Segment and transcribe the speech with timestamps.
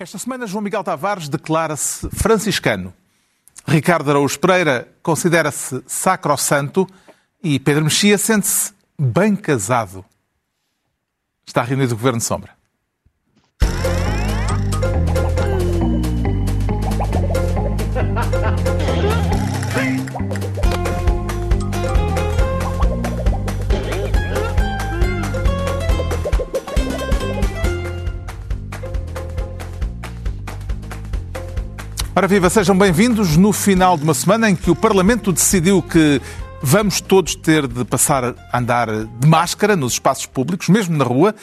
[0.00, 2.94] Esta semana, João Miguel Tavares declara-se franciscano.
[3.68, 6.88] Ricardo Araújo Pereira considera-se sacrossanto
[7.42, 10.02] e Pedro Mexia sente-se bem casado.
[11.46, 12.59] Está reunido o Governo Sombra.
[32.20, 36.20] Ora viva, sejam bem-vindos no final de uma semana em que o Parlamento decidiu que
[36.60, 41.34] vamos todos ter de passar a andar de máscara nos espaços públicos, mesmo na rua.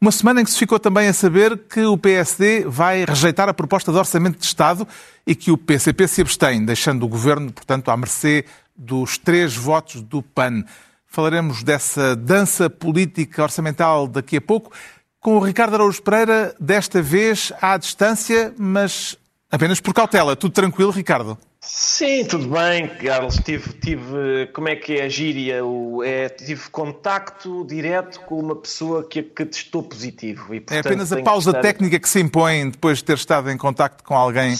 [0.00, 3.52] Uma semana em que se ficou também a saber que o PSD vai rejeitar a
[3.52, 4.88] proposta de orçamento de Estado
[5.26, 10.00] e que o PCP se abstém, deixando o governo, portanto, à mercê dos três votos
[10.00, 10.64] do PAN.
[11.06, 14.72] Falaremos dessa dança política orçamental daqui a pouco,
[15.20, 19.18] com o Ricardo Araújo Pereira, desta vez à distância, mas
[19.52, 20.34] Apenas por cautela.
[20.34, 21.36] Tudo tranquilo, Ricardo?
[21.60, 23.36] Sim, tudo bem, Carlos.
[23.36, 25.62] Tive, tive como é que é a gíria?
[25.62, 30.54] O, é, tive contacto direto com uma pessoa que, que testou positivo.
[30.54, 31.60] E, portanto, é apenas a pausa estar...
[31.60, 34.56] técnica que se impõe depois de ter estado em contacto com alguém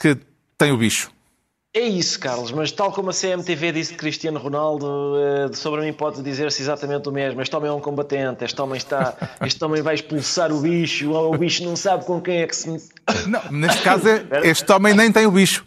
[0.00, 0.16] que
[0.56, 1.10] tem o bicho.
[1.72, 5.92] É isso, Carlos, mas tal como a CMTV disse de Cristiano Ronaldo, eh, sobre mim
[5.92, 7.40] pode dizer-se exatamente o mesmo.
[7.40, 9.14] Este homem é um combatente, este homem está,
[9.46, 12.56] este homem vai expulsar o bicho, ou o bicho não sabe com quem é que
[12.56, 12.70] se.
[13.28, 15.64] Não, neste caso, é, este homem nem tem o bicho.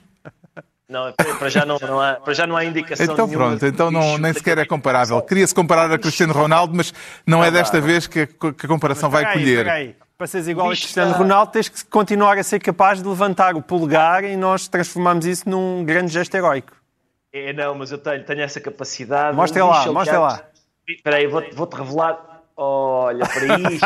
[0.90, 4.18] Não, para já não, não há, para já não há indicação Então pronto, então não,
[4.18, 5.22] nem sequer é comparável.
[5.22, 6.94] Queria-se comparar a Cristiano Ronaldo, mas
[7.26, 10.70] não, é desta vez que a, que a comparação vai colher para seres igual a
[10.70, 15.26] Cristiano Ronaldo, tens que continuar a ser capaz de levantar o polegar e nós transformamos
[15.26, 16.72] isso num grande gesto heróico.
[17.34, 19.36] É, não, mas eu tenho, tenho essa capacidade.
[19.36, 20.46] Mostra lá, mostra lá.
[20.88, 22.42] Espera aí, vou-te vou revelar.
[22.56, 23.86] Olha, para isto.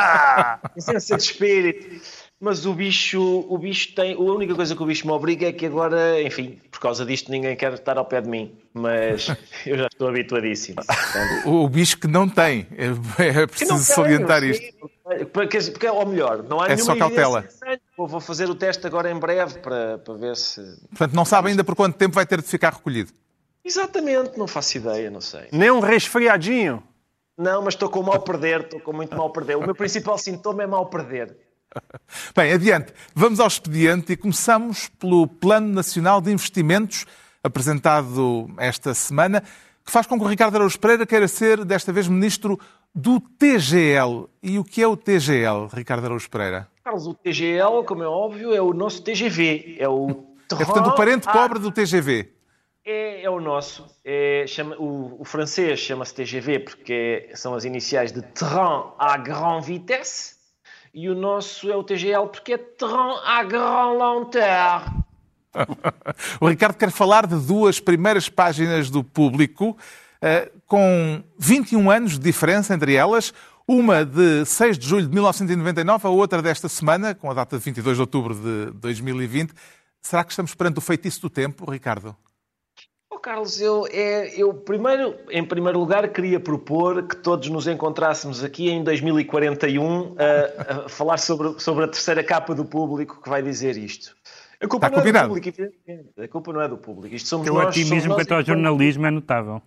[0.78, 2.02] Essência de espírito.
[2.40, 4.14] Mas o bicho, o bicho tem.
[4.14, 7.32] A única coisa que o bicho me obriga é que agora, enfim, por causa disto
[7.32, 8.52] ninguém quer estar ao pé de mim.
[8.72, 9.28] Mas
[9.66, 10.78] eu já estou habituadíssimo.
[11.46, 12.68] o bicho que não tem.
[12.78, 14.88] É, é preciso salientar isto.
[15.32, 17.48] Porque, porque, ou melhor, não há é só cautela.
[17.96, 20.62] Vou fazer o teste agora em breve para, para ver se.
[20.90, 23.14] Portanto, não sabe ainda por quanto tempo vai ter de ficar recolhido.
[23.64, 25.48] Exatamente, não faço ideia, não sei.
[25.52, 26.84] Nem um resfriadinho?
[27.38, 29.56] Não, mas estou com mal perder, estou com muito mal perder.
[29.56, 31.38] O meu principal sintoma é mal perder.
[32.36, 32.94] Bem, adiante.
[33.14, 37.06] Vamos ao expediente e começamos pelo Plano Nacional de Investimentos,
[37.44, 39.44] apresentado esta semana,
[39.86, 42.60] que faz com que o Ricardo Araújo Pereira queira ser, desta vez, ministro
[42.98, 44.28] do TGL.
[44.42, 46.68] E o que é o TGL, Ricardo Araújo Pereira?
[46.84, 49.78] Carlos, o TGL, como é óbvio, é o nosso TGV.
[49.80, 52.32] É o É, portanto, o parente pobre do TGV.
[52.84, 53.86] É, é o nosso.
[54.04, 59.68] É, chama, o, o, francês chama-se TGV porque são as iniciais de Train à Grande
[59.68, 60.38] Vitesse
[60.94, 64.82] e o nosso é o TGL porque é Train à Grande Lenteur.
[66.42, 69.78] o Ricardo quer falar de duas primeiras páginas do público
[70.22, 73.34] eh, com 21 anos de diferença entre elas,
[73.68, 77.64] uma de 6 de julho de 1999, a outra desta semana, com a data de
[77.64, 79.54] 22 de outubro de 2020.
[80.02, 82.16] Será que estamos perante o feitiço do tempo, Ricardo?
[83.10, 88.44] Oh, Carlos, eu, é, eu primeiro, em primeiro lugar, queria propor que todos nos encontrássemos
[88.44, 93.42] aqui em 2041 a, a falar sobre, sobre a terceira capa do público que vai
[93.42, 94.16] dizer isto.
[94.62, 95.26] A culpa Está não combinado.
[95.26, 97.16] é do público, a culpa não é do público.
[97.16, 99.62] Isto somos o nós, otimismo quanto ao jornalismo é notável.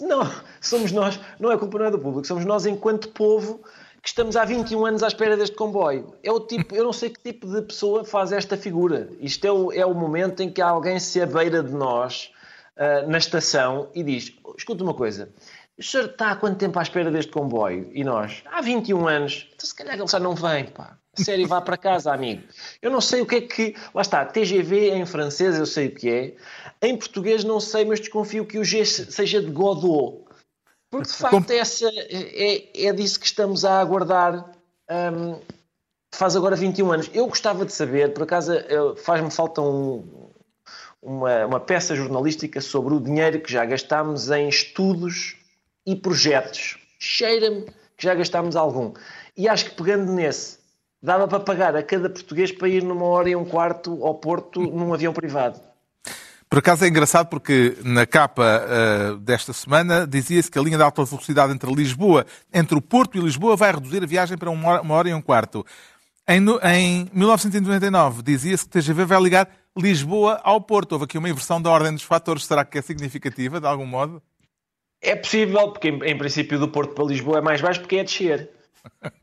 [0.00, 0.30] Não,
[0.60, 3.62] somos nós, não é culpa não é do público, somos nós enquanto povo
[4.02, 6.14] que estamos há 21 anos à espera deste comboio.
[6.22, 9.10] É o tipo, eu não sei que tipo de pessoa faz esta figura.
[9.20, 12.32] Isto é o, é o momento em que alguém se abeira de nós
[12.76, 15.28] uh, na estação e diz: escuta uma coisa,
[15.78, 17.90] o senhor está há quanto tempo à espera deste comboio?
[17.92, 18.42] E nós?
[18.46, 19.48] Há 21 anos.
[19.54, 20.96] Então se calhar ele já não vem, pá.
[21.14, 22.42] Sério, vá para casa, amigo.
[22.80, 23.74] Eu não sei o que é que.
[23.92, 26.34] Lá está, TGV em francês eu sei o que é.
[26.82, 30.24] Em português não sei, mas desconfio que o G seja de Godot.
[30.90, 34.50] Porque de facto essa, é, é disso que estamos a aguardar.
[34.90, 35.40] Um,
[36.12, 37.10] faz agora 21 anos.
[37.14, 38.52] Eu gostava de saber, por acaso
[38.96, 40.30] faz-me falta um,
[41.00, 45.36] uma, uma peça jornalística sobre o dinheiro que já gastámos em estudos
[45.86, 46.78] e projetos.
[46.98, 47.62] Cheira-me
[47.96, 48.92] que já gastámos algum.
[49.36, 50.58] E acho que pegando nesse,
[51.02, 54.60] dava para pagar a cada português para ir numa hora e um quarto ao Porto
[54.60, 55.60] num avião privado.
[56.50, 60.82] Por acaso é engraçado porque na capa uh, desta semana dizia-se que a linha de
[60.82, 64.68] alta velocidade entre Lisboa, entre o Porto e Lisboa, vai reduzir a viagem para uma
[64.68, 65.64] hora, uma hora e um quarto.
[66.28, 66.44] Em,
[66.74, 69.48] em 1999 dizia-se que a TGV vai ligar
[69.78, 70.92] Lisboa ao Porto.
[70.94, 72.44] Houve aqui uma inversão da ordem dos fatores.
[72.44, 74.20] Será que é significativa, de algum modo?
[75.00, 78.02] É possível, porque em, em princípio do Porto para Lisboa é mais baixo porque é
[78.02, 78.50] descer.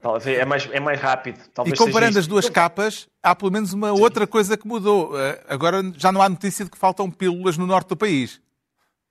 [0.02, 1.40] Talvez é mais, é mais rápido.
[1.54, 4.02] Talvez e comparando as duas capas, há pelo menos uma Sim.
[4.02, 5.20] outra coisa que mudou.
[5.20, 8.42] Eh, agora já não há notícia de que faltam pílulas no norte do país.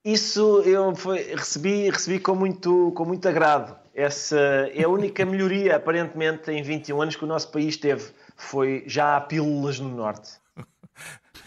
[0.05, 3.77] Isso eu foi, recebi, recebi com, muito, com muito agrado.
[3.95, 4.39] Essa
[4.73, 8.11] é a única melhoria, aparentemente, em 21 anos que o nosso país teve.
[8.37, 10.31] Foi já há pílulas no norte.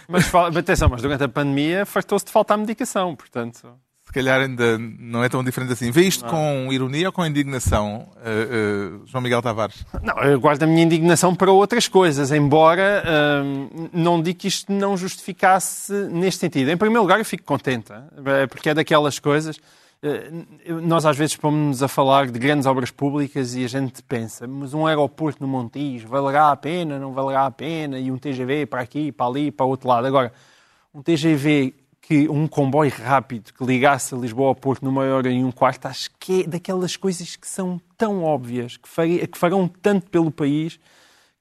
[0.07, 3.79] Mas atenção, mas durante a pandemia fartou-se de faltar medicação, portanto
[4.09, 5.91] se calhar ainda não é tão diferente assim.
[5.91, 6.31] Vê isto não.
[6.31, 9.85] com ironia ou com indignação, uh, uh, João Miguel Tavares?
[10.01, 14.73] Não, eu guardo a minha indignação para outras coisas, embora uh, não diga que isto
[14.73, 16.71] não justificasse neste sentido.
[16.71, 17.93] Em primeiro lugar, eu fico contente,
[18.49, 19.59] porque é daquelas coisas.
[20.81, 24.73] Nós às vezes pomos-nos a falar de grandes obras públicas e a gente pensa, mas
[24.73, 28.81] um aeroporto no Montijo valerá a pena, não valerá a pena, e um TGV para
[28.81, 30.07] aqui, para ali, para o outro lado.
[30.07, 30.33] Agora,
[30.95, 31.75] um TGV
[32.09, 36.09] que um comboio rápido que ligasse Lisboa ao Porto numa hora e um quarto, acho
[36.19, 40.79] que é daquelas coisas que são tão óbvias, que, faria, que farão tanto pelo país,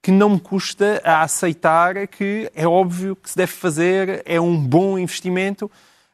[0.03, 4.62] que não me custa a aceitar que é óbvio que se deve fazer, é um
[4.62, 5.70] bom investimento.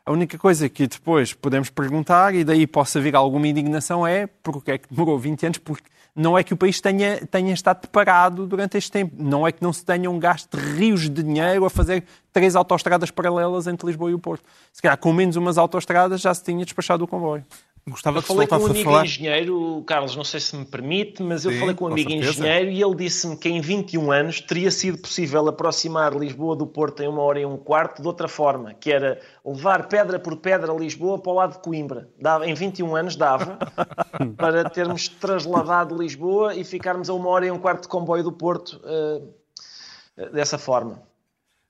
[0.06, 4.70] A única coisa que depois podemos perguntar, e daí possa vir alguma indignação, é porque
[4.70, 8.46] é que demorou 20 anos, porque não é que o país tenha, tenha estado preparado
[8.46, 9.16] durante este tempo.
[9.18, 13.66] Não é que não se tenham gasto rios de dinheiro a fazer três autoestradas paralelas
[13.66, 14.44] entre Lisboa e o Porto.
[14.72, 17.44] Se calhar com menos umas autoestradas já se tinha despachado o comboio.
[17.86, 19.04] Gostava eu que falei com um amigo falar...
[19.04, 22.30] engenheiro, Carlos, não sei se me permite, mas eu Sim, falei com um amigo certeza.
[22.30, 27.02] engenheiro e ele disse-me que em 21 anos teria sido possível aproximar Lisboa do Porto
[27.02, 30.72] em uma hora e um quarto de outra forma, que era levar pedra por pedra
[30.72, 32.08] Lisboa para o lado de Coimbra.
[32.18, 33.58] Dava, em 21 anos dava
[34.34, 38.32] para termos trasladado Lisboa e ficarmos a uma hora e um quarto de comboio do
[38.32, 41.02] Porto uh, dessa forma.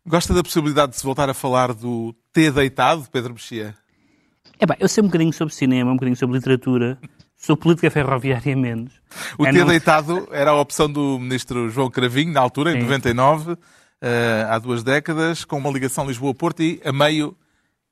[0.07, 3.75] Gosta da possibilidade de se voltar a falar do T deitado, Pedro Mexia?
[4.59, 6.99] É bem, eu sei um bocadinho sobre cinema, um bocadinho sobre literatura,
[7.37, 8.93] sobre política ferroviária menos.
[9.39, 9.67] O é ter não...
[9.67, 12.83] deitado era a opção do ministro João Cravinho, na altura, em Sim.
[12.83, 13.59] 99, uh,
[14.01, 17.37] eh, há duas décadas, com uma ligação Lisboa-Porto e, a meio,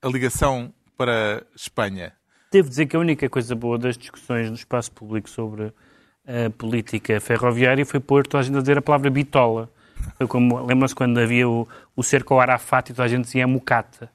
[0.00, 2.12] a ligação para Espanha.
[2.52, 5.72] Devo dizer que a única coisa boa das discussões no espaço público sobre
[6.26, 9.68] a política ferroviária foi pôr toda a gente a dizer a palavra bitola.
[10.66, 11.66] Lembram-se quando havia o,
[11.96, 14.10] o cerco ao Arafat e toda a gente dizia mucata.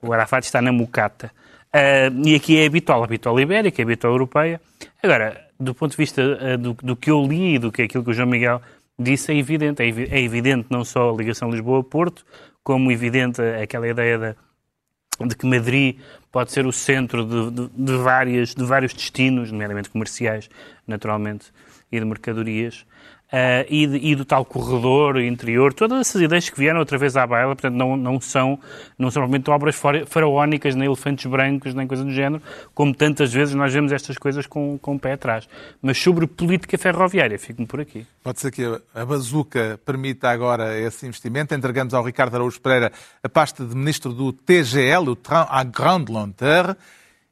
[0.00, 1.30] O Arafat está na mucata.
[1.72, 3.06] Uh, e aqui é a bitola
[3.40, 4.60] ibérica, a bitola europeia.
[5.00, 8.02] Agora, do ponto de vista uh, do, do, que eu li e do que aquilo
[8.02, 8.60] que o João Miguel
[8.98, 9.80] disse, é evidente.
[9.82, 12.26] É, é evidente não só a ligação Lisboa-Porto,
[12.64, 15.98] como evidente aquela ideia de, de que Madrid
[16.32, 20.50] pode ser o centro de, de, de, várias, de vários destinos, nomeadamente comerciais,
[20.86, 21.52] naturalmente,
[21.90, 22.84] e de mercadorias
[23.32, 27.16] uh, e, de, e, do tal corredor interior, todas essas ideias que vieram outra vez
[27.16, 28.58] à baila, portanto, não, não são
[28.98, 32.42] não são realmente obras faraónicas, nem elefantes brancos, nem coisa do género,
[32.74, 35.48] como tantas vezes nós vemos estas coisas com, com o pé atrás.
[35.80, 38.06] Mas sobre política ferroviária, fico-me por aqui.
[38.22, 38.62] Pode ser que
[38.94, 41.54] a bazuca permita agora esse investimento.
[41.54, 42.92] Entregamos ao Ricardo Araújo Pereira
[43.22, 46.76] a pasta de ministro do TGL, o Train à Grande Lonteur,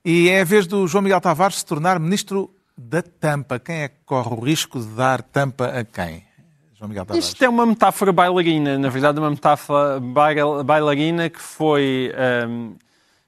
[0.05, 3.59] e é a vez do João Miguel Tavares se tornar ministro da tampa.
[3.59, 6.23] Quem é que corre o risco de dar tampa a quem?
[6.79, 7.27] João Miguel Tavares.
[7.27, 10.01] Isto é uma metáfora bailarina, na verdade, uma metáfora
[10.65, 12.13] bailarina que foi,
[12.49, 12.77] um,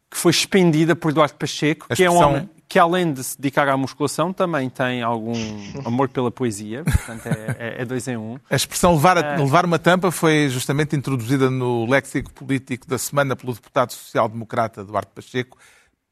[0.08, 3.68] que foi expendida por Duarte Pacheco, que é um homem que, além de se dedicar
[3.68, 5.34] à musculação, também tem algum
[5.84, 8.38] amor pela poesia, portanto é, é, é dois em um.
[8.48, 9.36] A expressão levar, a, é...
[9.36, 15.10] levar uma tampa foi justamente introduzida no léxico político da semana pelo deputado social-democrata Duarte
[15.12, 15.58] Pacheco,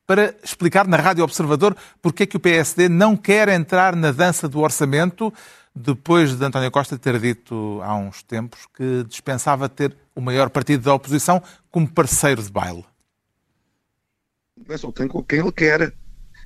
[0.09, 4.49] para explicar na Rádio Observador porque é que o PSD não quer entrar na dança
[4.49, 5.31] do orçamento,
[5.75, 10.85] depois de António Costa ter dito há uns tempos que dispensava ter o maior partido
[10.85, 12.87] da oposição como parceiro de baile.
[14.67, 15.93] Mas só tem com quem ele quer.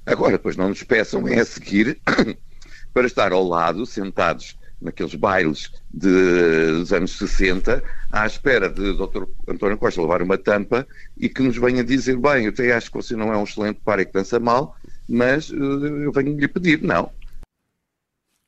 [0.04, 2.00] Agora, depois não nos peçam é a seguir
[2.92, 9.24] para estar ao lado, sentados naqueles bailes de, dos anos 60, à espera de Dr.
[9.48, 10.86] António Costa levar uma tampa
[11.16, 13.80] e que nos venha dizer: bem, eu até acho que você não é um excelente
[13.84, 14.76] par e que dança mal,
[15.08, 16.82] mas uh, eu venho-lhe pedir.
[16.82, 17.10] Não.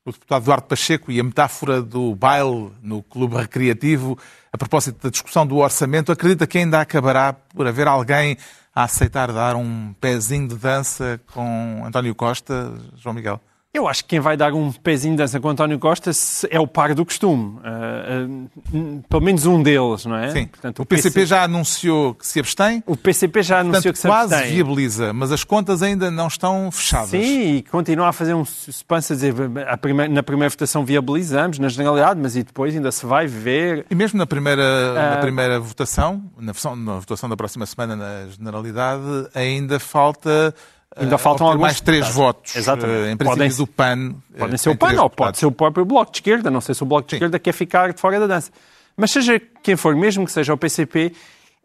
[0.05, 4.17] O deputado Eduardo Pacheco e a metáfora do baile no clube recreativo,
[4.53, 8.37] a propósito da discussão do orçamento, acredita que ainda acabará por haver alguém
[8.73, 13.41] a aceitar dar um pezinho de dança com António Costa, João Miguel?
[13.75, 16.09] Eu acho que quem vai dar um pezinho de dança com António Costa
[16.49, 17.59] é o par do costume.
[17.59, 20.31] Uh, uh, pelo menos um deles, não é?
[20.31, 20.47] Sim.
[20.47, 21.25] Portanto, o PCP PC...
[21.25, 22.81] já anunciou que se abstém.
[22.87, 24.39] O PCP já anunciou Portanto, que se abstém.
[24.39, 27.09] quase viabiliza, mas as contas ainda não estão fechadas.
[27.09, 29.33] Sim, e continua a fazer um suspense a dizer
[29.81, 33.85] primeira, na primeira votação viabilizamos, na generalidade, mas e depois ainda se vai ver.
[33.89, 35.15] E mesmo na primeira, uh...
[35.15, 39.03] na primeira votação, na, na votação da próxima semana na generalidade,
[39.35, 40.55] ainda falta
[40.97, 42.15] Ainda faltam obter alguns mais três deputados.
[42.35, 42.55] votos.
[42.55, 42.97] Exatamente.
[43.07, 44.15] eh, Em princípio, Podem- do PAN.
[44.33, 46.49] eh, Podem ser o PAN ou pode ser o próprio Bloco de Esquerda.
[46.49, 47.15] Não sei se o Bloco de Sim.
[47.17, 48.51] Esquerda quer ficar de fora da dança.
[48.95, 51.11] Mas seja quem for, mesmo que seja o PCP,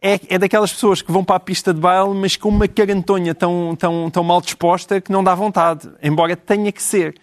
[0.03, 3.35] é, é daquelas pessoas que vão para a pista de baile, mas com uma carantonha
[3.35, 7.15] tão, tão, tão mal disposta que não dá vontade, embora tenha que ser.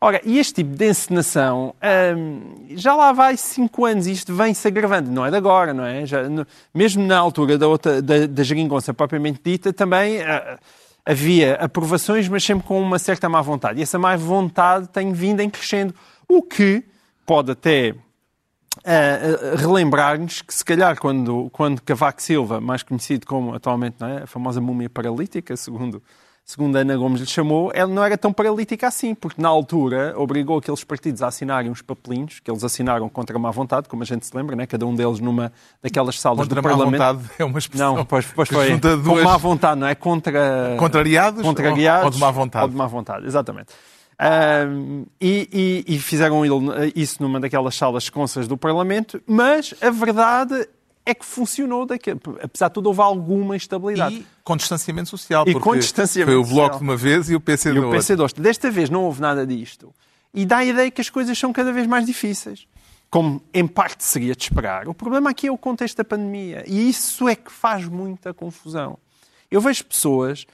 [0.00, 1.74] Ora, e este tipo de encenação,
[2.16, 5.10] hum, já lá vai cinco anos e isto vem-se agravando.
[5.10, 6.04] Não é de agora, não é?
[6.04, 10.58] Já, no- mesmo na altura da, outra, da, da geringonça propriamente dita, também ah,
[11.04, 13.80] havia aprovações, mas sempre com uma certa má vontade.
[13.80, 15.94] E essa má vontade tem vindo em crescendo.
[16.28, 16.84] O que
[17.26, 17.94] pode até
[18.84, 24.22] a relembrar-nos que, se calhar, quando, quando Cavaco Silva, mais conhecido como atualmente é?
[24.24, 26.02] a famosa múmia paralítica, segundo,
[26.44, 30.58] segundo Ana Gomes lhe chamou, ela não era tão paralítica assim, porque na altura obrigou
[30.58, 34.06] aqueles partidos a assinarem uns papelinhos, que eles assinaram contra a má vontade, como a
[34.06, 34.66] gente se lembra, né?
[34.66, 35.50] cada um deles numa
[35.82, 37.00] daquelas salas Contra do a má Parlamento.
[37.02, 37.96] vontade é uma expressão.
[37.96, 38.68] Não, pois, pois foi.
[38.68, 39.94] junta Com duas- má vontade, não é?
[39.94, 40.76] Contra...
[40.78, 42.64] Contrariados, contrariados ou, ou de má vontade?
[42.64, 43.68] Ou de má vontade, exatamente.
[44.18, 46.42] Ahm, e, e- e fizeram
[46.94, 50.68] isso numa daquelas salas esconsas do Parlamento, mas a verdade
[51.06, 51.84] é que funcionou.
[51.86, 52.10] Daqui,
[52.42, 54.14] apesar de tudo, houve alguma instabilidade.
[54.16, 55.44] E com distanciamento social.
[55.46, 56.78] E porque distanciamento Foi o Bloco social.
[56.78, 58.00] de uma vez e o PC E da o outra.
[58.00, 58.40] PC2.
[58.40, 59.92] Desta vez não houve nada disto.
[60.32, 62.66] E dá a ideia que as coisas são cada vez mais difíceis.
[63.10, 64.88] Como em parte seria de esperar.
[64.88, 66.64] O problema aqui é o contexto da pandemia.
[66.66, 68.98] E isso é que faz muita confusão.
[69.48, 70.44] Eu vejo pessoas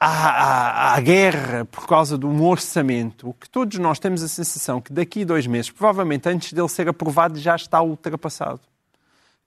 [0.00, 4.80] à, à- à guerra por causa de um orçamento que todos nós temos a sensação
[4.80, 8.60] que daqui a dois meses, provavelmente antes dele ser aprovado, já está ultrapassado.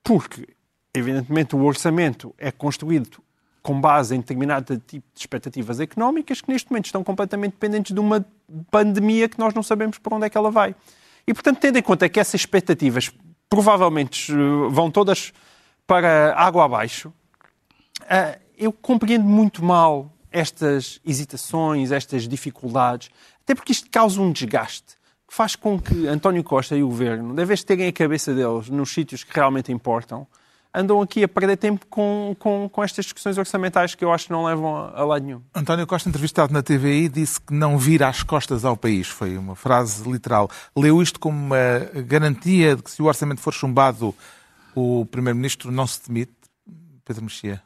[0.03, 0.47] Porque,
[0.93, 3.21] evidentemente, o orçamento é construído
[3.61, 7.99] com base em determinado tipo de expectativas económicas que neste momento estão completamente dependentes de
[7.99, 8.25] uma
[8.71, 10.75] pandemia que nós não sabemos para onde é que ela vai.
[11.27, 13.11] E, portanto, tendo em conta que essas expectativas
[13.47, 14.35] provavelmente eh,
[14.69, 15.31] vão todas
[15.85, 17.13] para água abaixo,
[18.09, 23.09] ah, eu compreendo muito mal estas hesitações, estas dificuldades,
[23.43, 24.95] até porque isto causa um desgaste
[25.31, 28.67] faz com que António Costa e o governo, de vez de terem a cabeça deles
[28.67, 30.27] nos sítios que realmente importam,
[30.73, 34.33] andam aqui a perder tempo com, com, com estas discussões orçamentais que eu acho que
[34.33, 35.41] não levam a, a lado nenhum.
[35.55, 39.07] António Costa, entrevistado na TVI, disse que não vira as costas ao país.
[39.07, 40.51] Foi uma frase literal.
[40.75, 44.13] Leu isto como uma garantia de que se o orçamento for chumbado,
[44.75, 46.33] o Primeiro-Ministro não se demite?
[47.05, 47.63] Pedro Mexia.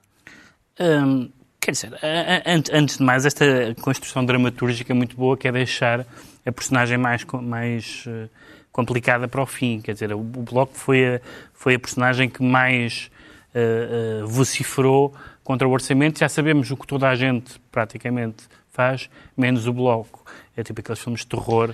[0.79, 1.31] Hum,
[1.65, 1.93] quer dizer,
[2.45, 3.43] antes, de mais, esta
[3.81, 6.05] construção dramatúrgica é muito boa, que é deixar
[6.45, 8.27] a personagem mais, mais eh,
[8.71, 9.81] complicada para o fim.
[9.81, 11.21] Quer dizer, o, Bloco foi a,
[11.55, 13.09] foi a personagem que mais
[13.55, 15.11] eh, eh, vociferou
[15.43, 16.19] contra o orçamento.
[16.19, 20.23] Já sabemos o que toda a gente, praticamente, faz, menos o Bloco.
[20.55, 21.73] É tipo aqueles filmes de terror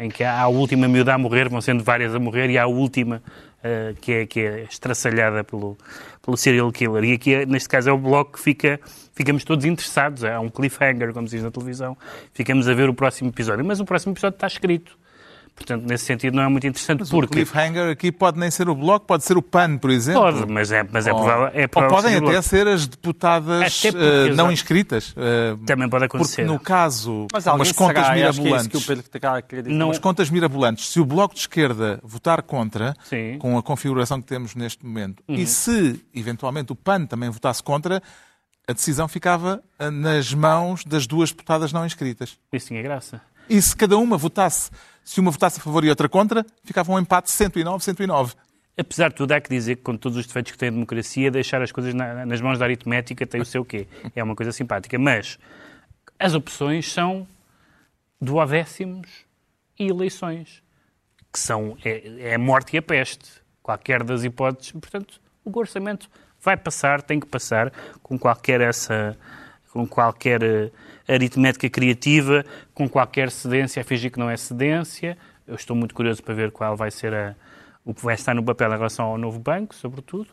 [0.00, 2.64] em que há a última miúda a morrer, vão sendo várias a morrer, e há
[2.64, 3.22] a última
[3.62, 5.76] eh, que, é, que é estraçalhada pelo,
[6.22, 7.04] pelo serial killer.
[7.04, 8.80] E aqui, neste caso, é o bloco que fica,
[9.14, 10.24] ficamos todos interessados.
[10.24, 11.96] É um cliffhanger, como se diz na televisão.
[12.32, 13.64] Ficamos a ver o próximo episódio.
[13.64, 14.97] Mas o próximo episódio está escrito.
[15.58, 17.00] Portanto, nesse sentido, não é muito interessante.
[17.00, 19.90] Mas o porque cliffhanger aqui pode nem ser o Bloco, pode ser o PAN, por
[19.90, 20.22] exemplo.
[20.22, 21.50] pode, mas é, mas é Ou- provável.
[21.52, 22.48] É Ou provável podem que seja o até Bloco.
[22.48, 25.14] ser as deputadas porque, eh, não inscritas.
[25.16, 26.44] eh, Também pode Porque acontecer.
[26.46, 28.68] no caso, Mas umas contas será, que é isso mirabolantes.
[28.68, 28.80] que o
[29.42, 29.74] querer dizer.
[29.74, 30.88] Não- Umas contas mirabolantes.
[30.88, 33.32] Se o Bloco de Esquerda votar contra, Sim.
[33.32, 33.38] Uhum.
[33.38, 38.00] com a configuração que temos neste momento, e se, eventualmente, o PAN também votasse contra,
[38.66, 42.38] a decisão ficava eh, nas mãos das duas deputadas não inscritas.
[42.52, 43.20] Isso tinha graça.
[43.50, 44.70] E se cada uma votasse,
[45.08, 48.34] se uma votasse a favor e outra contra, ficava um empate 109-109.
[48.76, 51.30] Apesar de tudo, há que dizer que, com todos os defeitos que tem a democracia,
[51.30, 53.88] deixar as coisas na- nas mãos da aritmética tem o seu quê.
[54.14, 54.98] É uma coisa simpática.
[54.98, 55.38] Mas
[56.18, 57.26] as opções são
[58.20, 59.08] duodécimos
[59.78, 60.62] e eleições,
[61.32, 63.30] que são é, é a morte e a peste.
[63.62, 64.72] Qualquer das hipóteses.
[64.72, 66.08] Portanto, o orçamento
[66.40, 67.72] vai passar, tem que passar,
[68.02, 69.16] com qualquer essa
[69.72, 70.70] com qualquer eh,
[71.08, 75.16] aritmética criativa, com qualquer cedência, a fingir que não é cedência.
[75.46, 77.34] Eu estou muito curioso para ver qual vai ser a,
[77.84, 80.28] o que vai estar no papel em relação ao novo banco, sobretudo.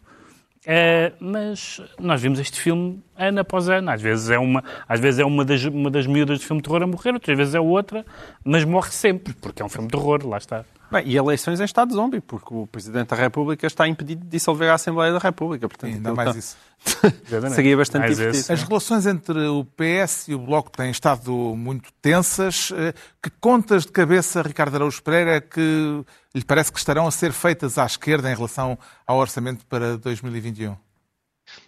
[0.66, 3.92] Eh, mas nós vimos este filme ano após ano.
[3.92, 6.68] Às vezes é uma, às vezes é uma, das, uma das miúdas de filme de
[6.68, 8.06] terror a morrer, outras vezes é outra,
[8.44, 10.66] mas morre sempre, porque é um filme de terror, lá está.
[10.92, 14.70] Bem, e eleições em estado zombie, porque o Presidente da República está impedido de dissolver
[14.70, 15.68] a Assembleia da República.
[15.68, 16.58] Portanto, Ainda aquilo mais está- isso.
[17.56, 18.42] Seria bastante Mais divertido.
[18.42, 18.54] esse.
[18.54, 22.72] As relações entre o PS e o Bloco têm estado muito tensas.
[22.76, 26.04] Eh, Que contas de cabeça, Ricardo Araújo Pereira, é que
[26.36, 28.78] lhe parece que estarão a ser feitas à esquerda em relação
[29.08, 30.76] ao orçamento para 2021?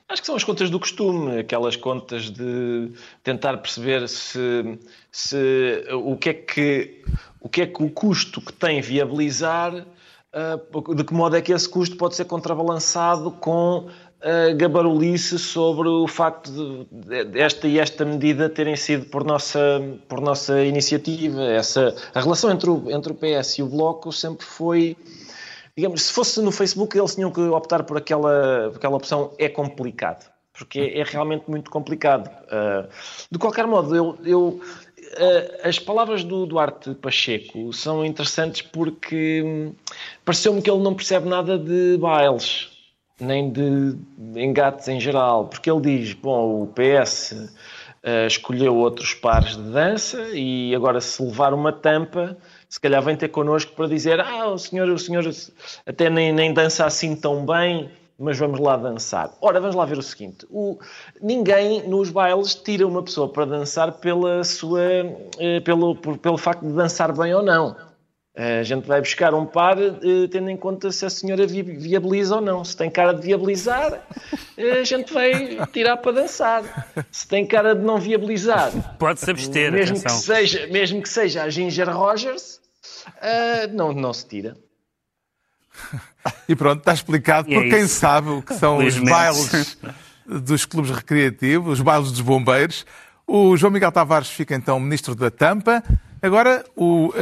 [0.10, 2.92] Acho que são as contas do costume, aquelas contas de
[3.24, 4.80] tentar perceber se,
[5.12, 7.04] se o, que é que,
[7.42, 9.86] o que é que o custo que tem viabilizar,
[10.32, 10.60] ah,
[10.96, 16.08] de que modo é que esse custo pode ser contrabalançado com uh, gabarulice sobre o
[16.08, 21.44] facto de esta e esta medida terem sido por nossa, por nossa iniciativa.
[21.44, 24.96] Essa, a relação entre o, entre o PS e o Bloco sempre foi.
[25.78, 30.28] Digamos, se fosse no Facebook, eles tinham que optar por aquela, aquela opção é complicado,
[30.52, 32.28] porque é, é realmente muito complicado.
[32.46, 32.90] Uh,
[33.32, 39.74] de qualquer modo, eu, eu uh, as palavras do Duarte Pacheco são interessantes porque hum,
[40.26, 42.70] pareceu-me que ele não percebe nada de bailes
[43.20, 43.98] nem de
[44.36, 47.36] engates em geral, porque ele diz: bom, o PS
[48.04, 52.38] eh, escolheu outros pares de dança e agora, se levar uma tampa,
[52.70, 55.24] se calhar vem ter connosco para dizer: ah, o senhor, o senhor
[55.86, 57.90] até nem, nem dança assim tão bem.
[58.20, 59.32] Mas vamos lá dançar.
[59.40, 60.80] Ora, vamos lá ver o seguinte: o,
[61.22, 66.66] ninguém nos bailes tira uma pessoa para dançar pela sua, uh, pelo, por, pelo facto
[66.66, 67.87] de dançar bem ou não
[68.38, 72.42] a gente vai buscar um par eh, tendo em conta se a senhora viabiliza ou
[72.42, 72.64] não.
[72.64, 74.00] Se tem cara de viabilizar,
[74.56, 76.64] eh, a gente vai tirar para dançar.
[77.12, 79.72] Se tem cara de não viabilizar, pode-se abster.
[79.72, 82.62] Mesmo que, seja, mesmo que seja a Ginger Rogers,
[83.08, 84.56] uh, não, não se tira.
[86.48, 89.78] E pronto, está explicado por é quem sabe o que são os bailes
[90.28, 92.86] dos clubes recreativos, os bailes dos bombeiros.
[93.26, 95.84] O João Miguel Tavares fica então ministro da Tampa.
[96.22, 97.14] Agora o, uh,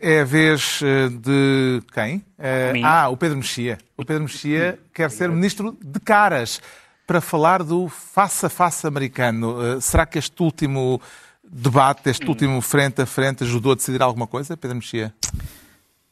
[0.00, 2.18] é a vez uh, de quem?
[2.38, 3.78] Uh, ah, o Pedro Mexia.
[3.96, 6.60] O Pedro Mexia quer ser ministro de caras
[7.06, 9.80] para falar do face a face americano.
[9.80, 11.00] será que este último
[11.42, 15.14] debate, este último frente a frente, ajudou a decidir alguma coisa, Pedro Mexia?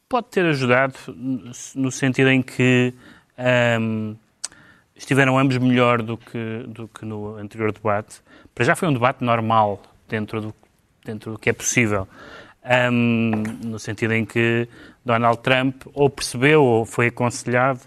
[0.08, 0.94] Pode ter ajudado
[1.74, 2.92] no sentido em que
[3.38, 4.16] um, ehm,
[4.94, 8.20] estiveram ambos melhor do que, do que no anterior debate.
[8.54, 10.54] Para já foi um debate normal dentro do
[11.04, 12.08] dentro do que é possível.
[12.64, 14.68] Um, no sentido em que
[15.04, 17.80] Donald Trump ou percebeu ou foi aconselhado.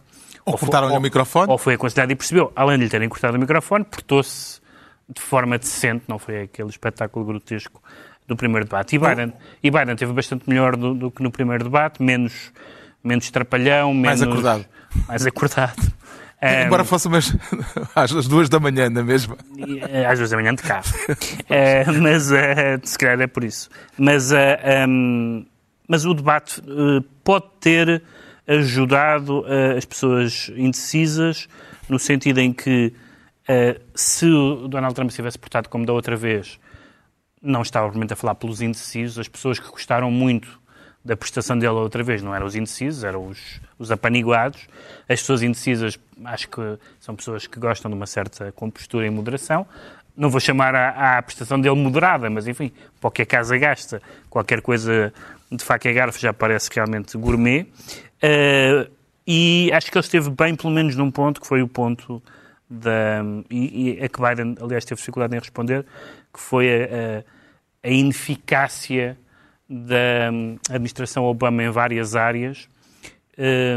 [0.46, 1.52] Ou, cortaram-lhe o microfone.
[1.52, 2.52] Ou foi aconselhado e percebeu.
[2.56, 4.60] Além de lhe terem cortado o microfone, portou-se
[5.08, 7.82] de forma decente, não foi aquele espetáculo grotesco
[8.28, 8.96] do primeiro debate.
[8.96, 12.52] E Biden, e Biden teve bastante melhor do, do que no primeiro debate, menos,
[13.04, 14.20] menos trapalhão, menos.
[14.20, 14.66] Mais acordado.
[15.08, 15.95] Mais acordado.
[16.42, 17.36] Um, Embora fosse umas,
[17.96, 19.38] às duas da manhã, na mesma.
[19.58, 20.82] Eh, às duas da manhã de cá.
[20.82, 22.36] uh, mas, uh,
[22.84, 23.70] se calhar é por isso.
[23.98, 24.36] Mas, uh,
[24.88, 25.46] um,
[25.88, 26.62] mas o debate
[27.24, 28.04] pode ter
[28.48, 29.44] ajudado
[29.78, 31.48] as pessoas indecisas,
[31.88, 32.94] no sentido em que
[33.94, 36.60] se o Donald Trump se tivesse portado como da outra vez,
[37.40, 40.60] não estava, obviamente, a falar pelos indecisos, as pessoas que gostaram muito
[41.06, 44.68] da prestação dele outra vez não eram os indecisos, eram os, os apaniguados.
[45.08, 46.62] As pessoas indecisas acho que
[47.00, 49.68] são pessoas que gostam de uma certa compostura e moderação.
[50.18, 55.14] Não vou chamar a, a prestação dele moderada, mas enfim, qualquer casa gasta, qualquer coisa
[55.52, 57.68] de faca e garfo já parece realmente gourmet.
[58.24, 58.90] Uh,
[59.28, 62.22] e acho que ele esteve bem, pelo menos num ponto, que foi o ponto
[62.68, 63.22] da.
[63.50, 65.86] E, e a que Biden, aliás, teve dificuldade em responder,
[66.34, 69.18] que foi a, a, a ineficácia
[69.70, 72.70] da hum, administração Obama em várias áreas,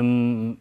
[0.02, 0.56] um,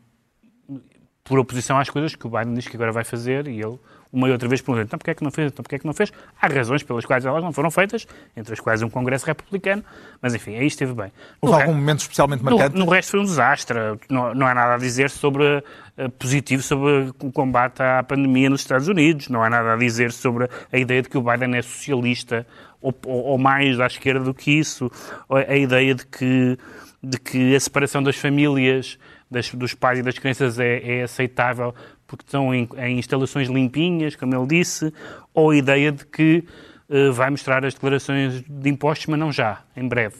[1.23, 3.77] por oposição às coisas que o Biden diz que agora vai fazer, e ele
[4.11, 5.85] uma e outra vez pergunta, então porquê é que não fez, então porquê é que
[5.85, 6.11] não fez?
[6.41, 9.83] Há razões pelas quais elas não foram feitas, entre as quais um Congresso republicano,
[10.21, 11.11] mas enfim, aí esteve bem.
[11.41, 11.79] Houve no algum re...
[11.79, 12.77] momento especialmente marcante?
[12.77, 13.77] No, no, resto foi um desastre,
[14.09, 18.61] não, não há nada a dizer sobre uh, positivo sobre o combate à pandemia nos
[18.61, 21.61] Estados Unidos, não há nada a dizer sobre a ideia de que o Biden é
[21.61, 22.47] socialista
[22.81, 24.91] ou, ou, mais à esquerda do que isso,
[25.29, 26.57] a ideia de que,
[27.03, 28.97] de que a separação das famílias
[29.29, 31.73] das, dos pais e das crianças é, é aceitável
[32.07, 34.93] porque estão em, em, instalações limpinhas, como ele disse,
[35.33, 36.43] ou a ideia de que
[36.89, 40.15] uh, vai mostrar as declarações de impostos, mas não já, em breve.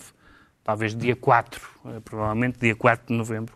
[0.63, 3.55] Talvez dia 4, uh, eh, provavelmente dia 4 de novembro.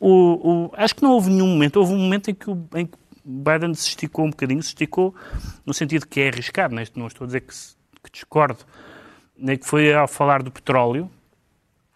[0.00, 2.86] O, o, acho que não houve nenhum momento, houve um momento em que, o, em
[2.86, 5.14] que Biden se esticou um bocadinho, se esticou
[5.64, 6.82] no sentido que é arriscado, não, é?
[6.82, 7.54] estou a dizer que,
[8.02, 8.58] que discordo,
[9.36, 11.10] né, que foi ao falar do petróleo,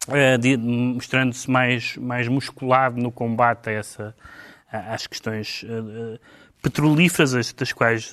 [0.09, 4.17] uh, mostrando-se mais, mais musculado no combate a essa,
[4.71, 6.19] às questões uh,
[6.63, 8.13] petrolíferas, das quais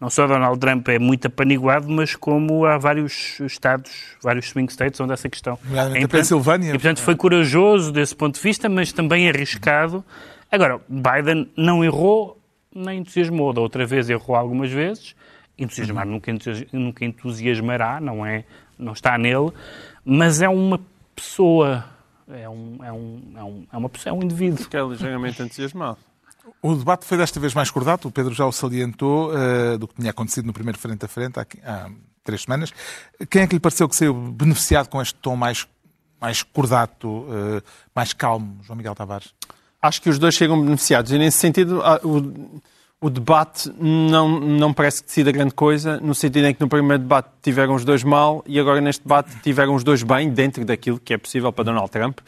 [0.00, 4.98] não só Donald Trump é muito apaniguado, mas como há vários estados, vários swing states
[5.00, 5.58] onde essa questão
[5.94, 6.68] é a Pensilvânia.
[6.70, 10.02] E, portanto, foi corajoso desse ponto de vista, mas também arriscado.
[10.50, 12.40] Agora, Biden não errou
[12.74, 13.52] nem entusiasmou.
[13.52, 15.14] Da outra vez errou algumas vezes.
[15.56, 16.32] Entusiasmar nunca,
[16.72, 18.44] nunca entusiasmará, não, é,
[18.78, 19.52] não está nele,
[20.04, 20.80] mas é uma
[21.14, 21.84] pessoa
[22.28, 24.66] é um, é um, é um, é uma, é um indivíduo.
[24.66, 25.98] Que é ligeiramente entusiasmado.
[26.62, 29.94] O debate foi desta vez mais cordato, o Pedro já o salientou, uh, do que
[29.94, 31.90] tinha acontecido no primeiro frente a frente há, há,
[32.22, 32.72] três semanas.
[33.30, 35.66] Quem é que lhe pareceu que saiu beneficiado com este tom mais,
[36.20, 37.62] mais cordato, uh,
[37.94, 39.34] mais calmo, João Miguel Tavares?
[39.80, 42.60] Acho que os dois chegam beneficiados e nesse sentido o,
[43.04, 47.02] O debate não, não parece que decida grande coisa, no sentido em que no primeiro
[47.02, 50.98] debate tiveram os dois mal e agora neste debate tiveram os dois bem, dentro daquilo
[50.98, 52.20] que é possível para Donald Trump.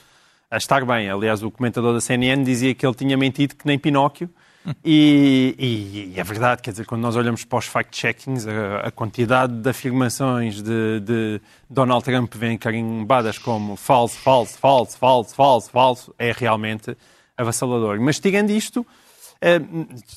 [0.50, 1.08] A estar bem.
[1.08, 4.28] Aliás, o comentador da CNN dizia que ele tinha mentido que nem Pinóquio.
[4.84, 8.90] E, e, e é verdade, quer dizer, quando nós olhamos para os fact-checkings, a, a,
[8.90, 15.70] quantidade de afirmações de, de Donald Trump vem carimbadas como falso, falso, falso, falso, falso,
[15.70, 16.96] falso, é realmente
[17.36, 18.00] avassalador.
[18.00, 18.84] Mas tirando isto,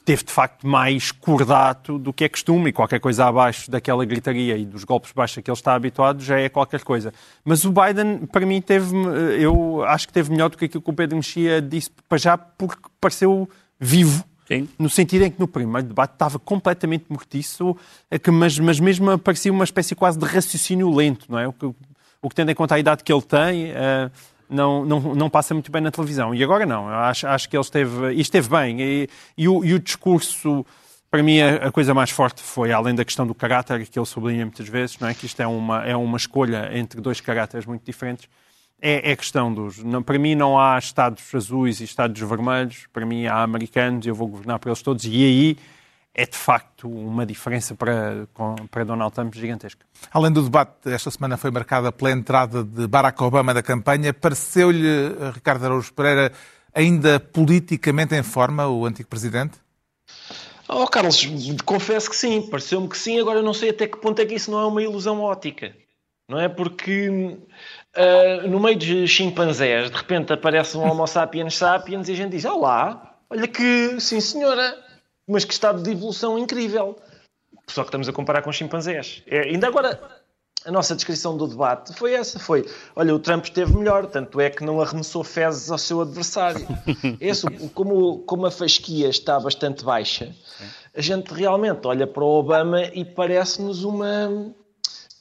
[0.06, 4.58] teve de facto mais cordato do que é costume e qualquer coisa abaixo daquela gritaria
[4.58, 7.14] e dos golpes baixos a que ele está habituado já é qualquer coisa.
[7.44, 10.82] Mas o Biden, para mim, teve, eh, eu acho que teve melhor do que aquilo
[10.82, 14.24] que o Pedro Mexia disse para já, porque pareceu vivo.
[14.48, 14.68] Sim.
[14.80, 17.78] No sentido em que no primeiro debate estava completamente mortiço,
[18.10, 21.48] é mas, mas mesmo parecia uma espécie quase de raciocínio lento, não é?
[21.48, 24.12] O que, o que tendo em conta a idade que ele tem, uh,
[24.50, 26.34] não, não, não passa muito bem na televisão.
[26.34, 26.90] E agora não.
[26.90, 28.82] Acho, acho que ele esteve, esteve bem.
[28.82, 30.66] E, e, o, e o discurso,
[31.12, 34.06] para mim, a, a, coisa mais forte foi, além da questão do caráter, que ele
[34.06, 35.14] sublinha muitas vezes, não é?
[35.14, 38.28] que isto é uma, é uma escolha entre dois caráteres muito diferentes,
[38.82, 39.84] é, é questão dos.
[39.84, 44.10] Não, para mim não há Estados azuis e Estados vermelhos, para mim há americanos, e
[44.10, 45.58] eu vou governar para eles todos, e aí
[46.14, 48.28] é de facto uma diferença para,
[48.70, 49.86] para Donald Trump gigantesca.
[50.12, 54.14] Além do debate, esta semana foi marcada pela entrada de Barack Obama da campanha.
[54.14, 56.32] Pareceu-lhe, eh, Ricardo Araújo Pereira,
[56.74, 59.58] ainda politicamente em forma o antigo presidente?
[60.68, 61.28] Oh, Carlos,
[61.66, 63.20] confesso que sim, pareceu-me que sim.
[63.20, 65.76] Agora eu não sei até que ponto é que isso não é uma ilusão ótica.
[66.28, 66.48] Não é?
[66.48, 72.16] Porque uh, no meio de chimpanzés, de repente aparece um Homo sapiens sapiens e a
[72.16, 74.78] gente diz: Olá, olha que, sim senhora,
[75.30, 76.98] mas que estado de evolução incrível.
[77.68, 79.22] Só que estamos a comparar com chimpanzés.
[79.28, 80.00] É, ainda agora,
[80.66, 84.50] a nossa descrição do debate foi essa: foi, olha, o Trump esteve melhor, tanto é
[84.50, 86.68] que não arremessou fezes ao seu adversário.
[87.22, 90.36] Esse, como, como a fasquia está bastante baixa,
[90.96, 94.54] a gente realmente olha para o Obama e parece-nos uma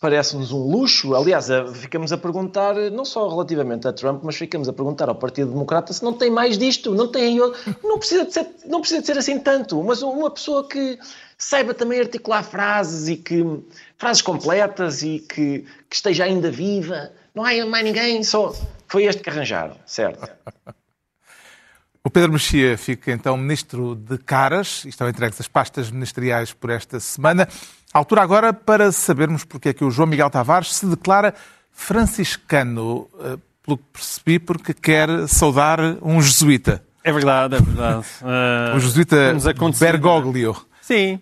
[0.00, 1.14] parece-nos um luxo.
[1.14, 5.50] Aliás, ficamos a perguntar, não só relativamente a Trump, mas ficamos a perguntar ao Partido
[5.50, 7.38] Democrata se não tem mais disto, não tem,
[7.82, 10.98] não precisa de ser, não precisa de ser assim tanto, mas uma pessoa que
[11.36, 13.44] saiba também articular frases e que
[13.96, 17.12] frases completas e que, que esteja ainda viva.
[17.34, 18.54] Não há mais ninguém, só
[18.86, 20.28] foi este que arranjaram, certo?
[22.08, 26.70] O Pedro Mexia fica então ministro de Caras e estão entregues as pastas ministeriais por
[26.70, 27.46] esta semana.
[27.92, 31.34] Altura agora para sabermos porque é que o João Miguel Tavares se declara
[31.72, 36.84] franciscano, eh, pelo que percebi, porque quer saudar um jesuíta.
[37.02, 38.06] É verdade, é verdade.
[38.20, 39.34] Uh, o jesuíta
[39.78, 40.56] Bergoglio.
[40.82, 41.20] Sim.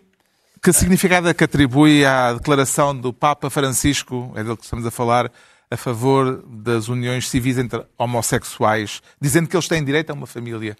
[0.62, 4.90] Que significado é que atribui à declaração do Papa Francisco, é dele que estamos a
[4.90, 5.30] falar,
[5.70, 10.76] a favor das uniões civis entre homossexuais, dizendo que eles têm direito a uma família?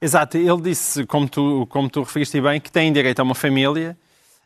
[0.00, 3.96] Exato, ele disse, como tu, como tu referiste bem, que têm direito a uma família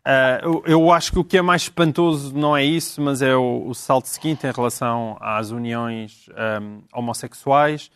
[0.06, 3.66] Uh, eu acho que o que é mais espantoso não é isso, mas é o,
[3.66, 6.28] o salto seguinte em relação às uniões
[6.60, 7.90] um, homossexuais,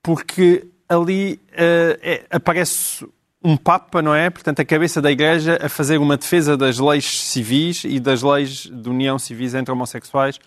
[0.00, 3.04] porque ali uh, é, aparece
[3.42, 4.30] um Papa, não é?
[4.30, 8.70] Portanto, a cabeça da Igreja a fazer uma defesa das leis civis e das leis
[8.70, 10.38] de união civis entre homossexuais,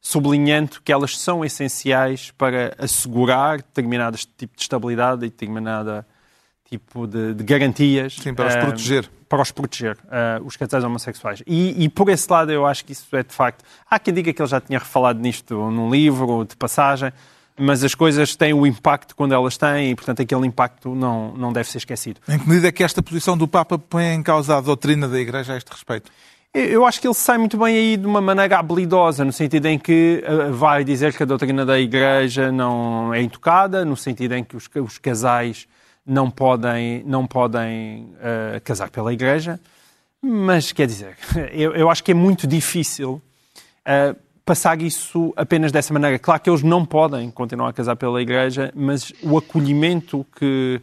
[0.00, 6.04] sublinhando que elas são essenciais para assegurar determinado tipo de estabilidade e determinada
[6.68, 8.16] tipo de, de garantias.
[8.16, 9.10] Sim, para os uh, proteger.
[9.28, 11.42] Para os proteger, uh, os casais homossexuais.
[11.46, 13.64] E, e, por esse lado eu acho que isso é de facto.
[13.90, 17.12] Há quem diga que ele já tinha falado nisto num livro de passagem,
[17.58, 21.52] mas as coisas têm o impacto quando elas têm e, portanto, aquele impacto não, não
[21.52, 22.20] deve ser esquecido.
[22.28, 25.18] Em que medida é que esta posição do Papa põe em causa a doutrina da
[25.18, 26.10] Igreja a este respeito?
[26.54, 29.78] Eu acho que ele sai muito bem aí de uma maneira habilidosa, no sentido em
[29.78, 34.42] que uh, vai dizer que a doutrina da Igreja não é intocada, no sentido em
[34.42, 35.68] que os, os casais
[36.08, 39.60] não podem, não podem uh, casar pela Igreja,
[40.22, 41.16] mas quer dizer,
[41.52, 43.20] eu, eu acho que é muito difícil
[43.86, 46.18] uh, passar isso apenas dessa maneira.
[46.18, 50.80] Claro que eles não podem continuar a casar pela Igreja, mas o acolhimento que,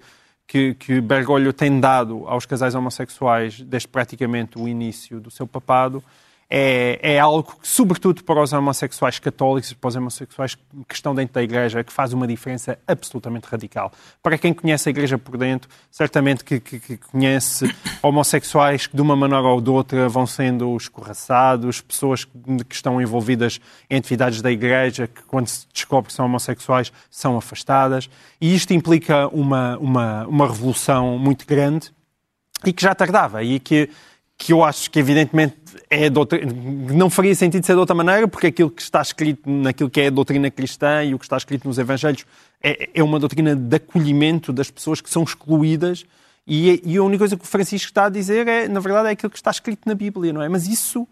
[0.48, 6.04] que, que Bergoglio tem dado aos casais homossexuais desde praticamente o início do seu papado
[6.50, 11.34] é, é algo que, sobretudo para os homossexuais católicos, para os homossexuais que estão dentro
[11.34, 13.92] da Igreja, que faz uma diferença absolutamente radical.
[14.22, 19.02] Para quem conhece a Igreja por dentro, certamente que, que, que conhece homossexuais que, de
[19.02, 24.52] uma maneira ou de outra, vão sendo escorraçados, pessoas que estão envolvidas em atividades da
[24.52, 28.10] Igreja, que, quando se descobre que são homossexuais, são afastadas.
[28.40, 31.92] E isto implica uma, uma, uma revolução muito grande
[32.64, 33.90] e que já tardava e que
[34.38, 35.56] que eu acho que evidentemente
[35.90, 36.10] é
[36.94, 40.08] não faria sentido ser de outra maneira, porque aquilo que está escrito naquilo que é
[40.08, 42.26] a doutrina cristã e o que está escrito nos Evangelhos
[42.62, 46.06] é, é uma doutrina de acolhimento das pessoas que são excluídas
[46.48, 49.12] E, e a única coisa que o Francisco está a dizer é, na verdade, é
[49.12, 50.50] aquilo que está escrito na Bíblia, não é?
[50.50, 51.08] Mas isso,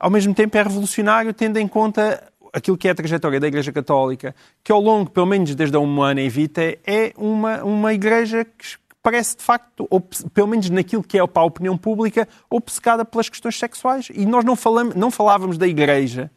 [0.00, 2.22] ao mesmo tempo, é revolucionário, tendo em conta
[2.52, 5.80] aquilo que é a trajetória da Igreja Católica, que ao longo, pelo menos desde a
[5.80, 8.66] Humana e Vita, é uma, uma igreja que
[9.04, 9.86] parece, de facto,
[10.32, 14.08] pelo menos naquilo que é para a opinião pública, obcecada pelas questões sexuais.
[14.10, 16.30] E nós não, falamos, não falávamos da Igreja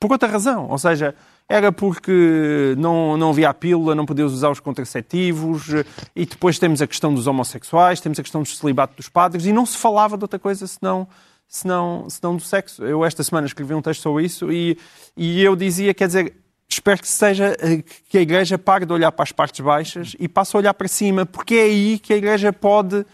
[0.00, 0.68] por outra razão.
[0.70, 1.14] Ou seja,
[1.46, 5.66] era porque não, não havia a pílula, não podias usar os contraceptivos,
[6.16, 9.52] e depois temos a questão dos homossexuais, temos a questão do celibato dos padres, e
[9.52, 11.06] não se falava de outra coisa senão,
[11.46, 12.82] senão, senão do sexo.
[12.84, 14.78] Eu esta semana escrevi um texto sobre isso e,
[15.14, 16.34] e eu dizia, quer dizer,
[16.68, 17.56] espero que seja
[18.08, 20.88] que a Igreja pare de olhar para as partes baixas e passe a olhar para
[20.88, 23.04] cima, porque é aí que a Igreja pode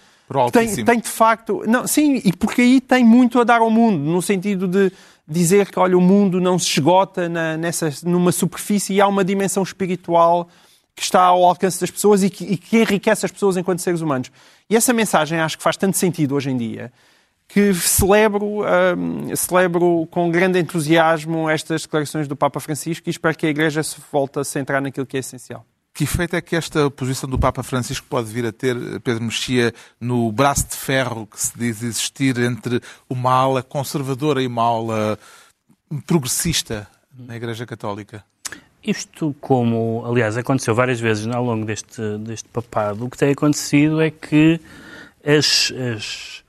[0.50, 1.62] tem, tem de facto.
[1.66, 4.90] Não, sim, e porque aí tem muito a dar ao mundo, no sentido de
[5.26, 9.24] dizer que olha, o mundo não se esgota na, nessa, numa superfície e há uma
[9.24, 10.48] dimensão espiritual
[10.94, 14.00] que está ao alcance das pessoas e que, e que enriquece as pessoas enquanto seres
[14.00, 14.30] humanos.
[14.68, 16.92] E essa mensagem acho que faz tanto sentido hoje em dia
[17.48, 18.62] que celebro,
[18.96, 23.82] um, celebro com grande entusiasmo estas declarações do Papa Francisco e espero que a Igreja
[23.82, 25.64] se volte a centrar naquilo que é essencial.
[25.92, 29.72] Que efeito é que esta posição do Papa Francisco pode vir a ter, Pedro Mexia,
[30.00, 35.18] no braço de ferro que se diz existir entre uma ala conservadora e uma ala
[36.04, 38.24] progressista na Igreja Católica?
[38.82, 44.00] Isto, como aliás aconteceu várias vezes ao longo deste, deste papado, o que tem acontecido
[44.00, 44.60] é que
[45.24, 46.43] as, as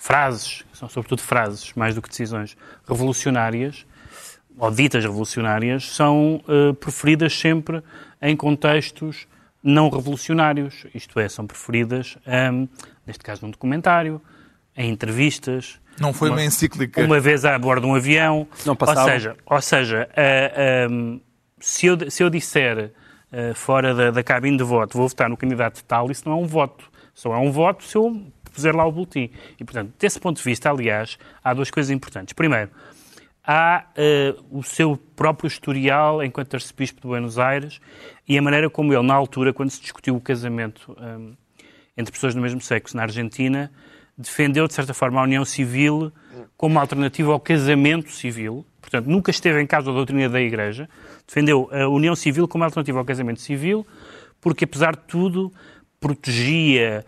[0.00, 2.56] frases, que são sobretudo frases, mais do que decisões,
[2.88, 3.84] revolucionárias,
[4.58, 7.82] ou ditas revolucionárias, são uh, preferidas sempre
[8.20, 9.28] em contextos
[9.62, 12.66] não revolucionários, isto é, são preferidas, um,
[13.06, 14.22] neste caso, num documentário,
[14.74, 15.78] em entrevistas.
[16.00, 17.04] Não foi uma, uma encíclica.
[17.04, 18.48] Uma vez a bordo de um avião.
[18.64, 19.02] Não passava.
[19.02, 21.20] Ou seja, ou seja uh, um,
[21.60, 22.90] se, eu, se eu disser
[23.30, 26.42] uh, fora da, da cabine de voto vou votar no candidato tal, isso não é
[26.42, 26.90] um voto.
[27.12, 29.30] Só é um voto se eu puser lá o boletim.
[29.58, 32.32] E, portanto, desse ponto de vista, aliás, há duas coisas importantes.
[32.32, 32.70] Primeiro,
[33.44, 37.80] há uh, o seu próprio historial enquanto arcebispo de Buenos Aires
[38.28, 41.34] e a maneira como ele, na altura, quando se discutiu o casamento um,
[41.96, 43.70] entre pessoas do mesmo sexo na Argentina,
[44.16, 46.12] defendeu, de certa forma, a união civil
[46.56, 48.66] como alternativa ao casamento civil.
[48.80, 50.88] Portanto, nunca esteve em causa a doutrina da Igreja.
[51.26, 53.86] Defendeu a união civil como alternativa ao casamento civil,
[54.40, 55.52] porque, apesar de tudo,
[55.98, 57.04] protegia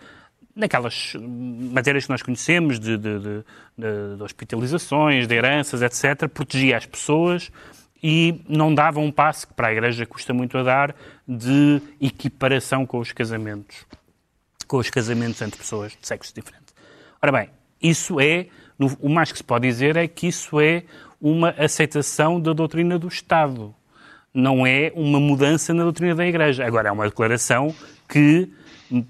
[0.54, 3.44] naquelas matérias que nós conhecemos de, de, de,
[4.16, 7.50] de, hospitalizações, de heranças, etc., protegia as pessoas
[8.02, 10.94] e não dava um passo que para a Igreja custa muito a dar
[11.26, 13.86] de equiparação com os casamentos,
[14.66, 16.72] com os casamentos entre pessoas de sexo diferente.
[17.22, 18.48] Ora bem, isso é,
[19.00, 20.82] o mais que se pode dizer é que isso é
[21.20, 23.74] uma aceitação da doutrina do Estado,
[24.34, 26.66] não é uma mudança na doutrina da Igreja.
[26.66, 27.74] Agora, é uma declaração
[28.08, 28.50] que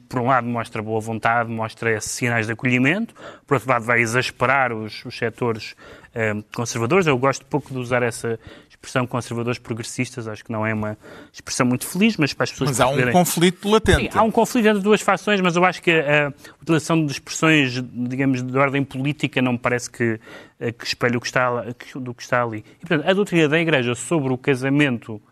[0.09, 3.15] por um lado mostra boa vontade, mostra sinais de acolhimento,
[3.47, 5.75] por outro lado vai exasperar os, os setores
[6.15, 7.07] eh, conservadores.
[7.07, 8.39] Eu gosto pouco de usar essa
[8.83, 10.99] expressão conservadores progressistas, acho que não é uma
[11.33, 14.13] expressão muito feliz, mas para as pessoas Mas há um conflito latente.
[14.13, 17.81] Sim, há um conflito entre duas fações, mas eu acho que a utilização de expressões,
[17.81, 20.19] digamos, de ordem política não me parece que,
[20.59, 21.65] eh, que espelhe o que está,
[21.95, 22.65] do que está ali.
[22.83, 25.23] E, portanto, a doutrina da Igreja sobre o casamento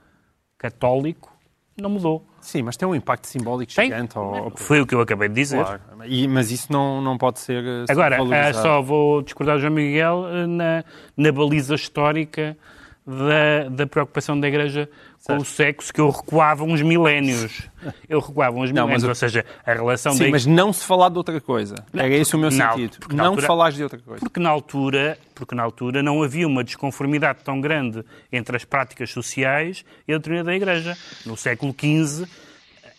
[0.57, 1.33] católico
[1.77, 2.25] não mudou.
[2.41, 4.17] Sim, mas tem um impacto simbólico gigante.
[4.17, 4.53] Ou...
[4.55, 5.63] Foi o que eu acabei de dizer.
[5.63, 5.81] Claro.
[6.07, 7.63] E, mas isso não, não pode ser.
[7.65, 10.85] Eh, Agora, eh, só vou discordar do João Miguel eh, na,
[11.17, 12.57] na baliza histórica
[13.07, 14.89] da, da preocupação da Igreja
[15.27, 15.43] com certo.
[15.43, 17.69] o sexo, que eu recuava uns milénios.
[18.09, 20.13] Eu recuava uns não, milénios, ou seja, a relação...
[20.13, 20.31] Sim, da...
[20.31, 21.77] mas não se falar de outra coisa.
[21.95, 22.99] Era esse o meu não, sentido.
[23.11, 24.21] Não altura, falares de outra coisa.
[24.21, 29.11] Porque na, altura, porque na altura não havia uma desconformidade tão grande entre as práticas
[29.11, 30.97] sociais e a doutrina da Igreja.
[31.25, 32.27] No século XV,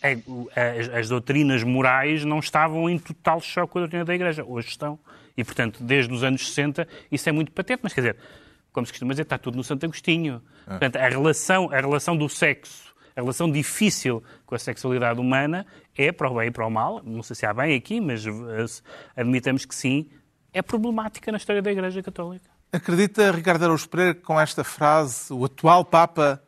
[0.02, 4.44] as, as doutrinas morais não estavam em total choque com a doutrina da Igreja.
[4.44, 4.98] Hoje estão.
[5.36, 7.80] E, portanto, desde os anos 60, isso é muito patente.
[7.82, 8.16] Mas, quer dizer,
[8.72, 10.42] como se costuma dizer, está tudo no Santo Agostinho.
[10.66, 10.70] É.
[10.70, 16.10] Portanto, a relação, a relação do sexo, a relação difícil com a sexualidade humana é
[16.10, 17.02] para o bem e para o mal.
[17.04, 18.24] Não sei se há bem aqui, mas
[19.14, 20.08] admitamos que sim.
[20.52, 22.50] É problemática na história da Igreja Católica.
[22.72, 26.42] Acredita, Ricardo Araújo Pereira, que com esta frase o atual Papa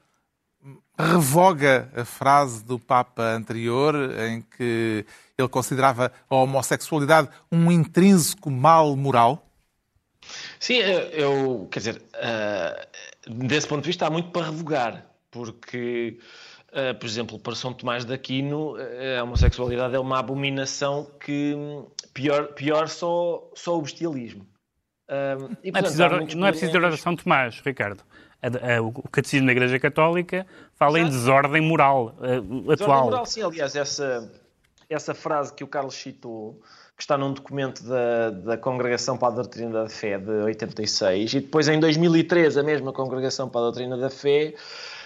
[0.99, 5.05] revoga a frase do Papa anterior, em que
[5.37, 9.44] ele considerava a homossexualidade um intrínseco mal moral?
[10.59, 10.79] Sim,
[11.13, 16.19] eu, quer dizer, uh, desse ponto de vista há muito para revogar, porque,
[16.71, 18.75] uh, por exemplo, para São Tomás de Aquino,
[19.19, 21.57] a homossexualidade é uma abominação que
[22.13, 24.47] pior, pior só, só o bestialismo.
[25.09, 28.03] Uh, e, portanto, não, é preciso, não é preciso ir a São Tomás, Ricardo.
[28.43, 31.15] A, a, o Catecismo da Igreja Católica fala Exato.
[31.15, 32.77] em desordem moral atual.
[32.77, 33.43] Desordem moral, sim.
[33.43, 34.31] Aliás, essa,
[34.89, 36.61] essa frase que o Carlos citou,
[36.97, 41.41] que está num documento da, da Congregação para a Doutrina da Fé de 86, e
[41.41, 44.55] depois em 2003 a mesma Congregação para a Doutrina da Fé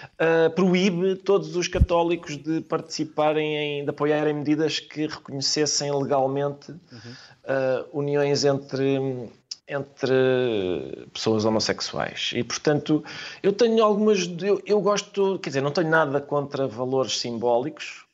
[0.03, 7.89] uh, proíbe todos os católicos de participarem, em, de apoiarem medidas que reconhecessem legalmente uh,
[7.91, 9.27] uniões entre,
[9.67, 12.33] entre pessoas homossexuais.
[12.35, 13.03] E, portanto,
[13.41, 14.29] eu tenho algumas.
[14.43, 18.05] Eu, eu, gosto, quer dizer, não tenho nada contra valores simbólicos,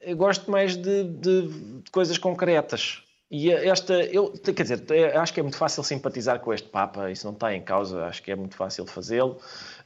[0.00, 1.48] eu gosto mais de, de,
[1.82, 3.02] de coisas concretas.
[3.28, 4.84] E esta, eu, quer dizer,
[5.16, 8.22] acho que é muito fácil simpatizar com este Papa, isso não está em causa, acho
[8.22, 9.38] que é muito fácil fazê-lo.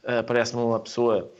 [0.03, 1.31] Uh, Parece-me uma pessoa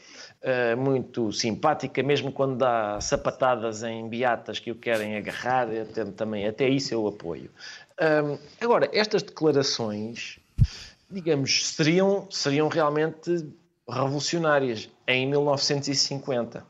[0.42, 6.48] uh, muito simpática, mesmo quando dá sapatadas em beatas que o querem agarrar, até, também,
[6.48, 7.52] até isso eu apoio.
[8.00, 10.40] Uh, agora, estas declarações,
[11.08, 13.48] digamos, seriam, seriam realmente
[13.88, 16.66] revolucionárias em 1950.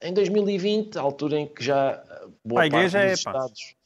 [0.00, 2.00] Em 2020, a altura em que já
[2.44, 3.81] boa a parte dos é, Estados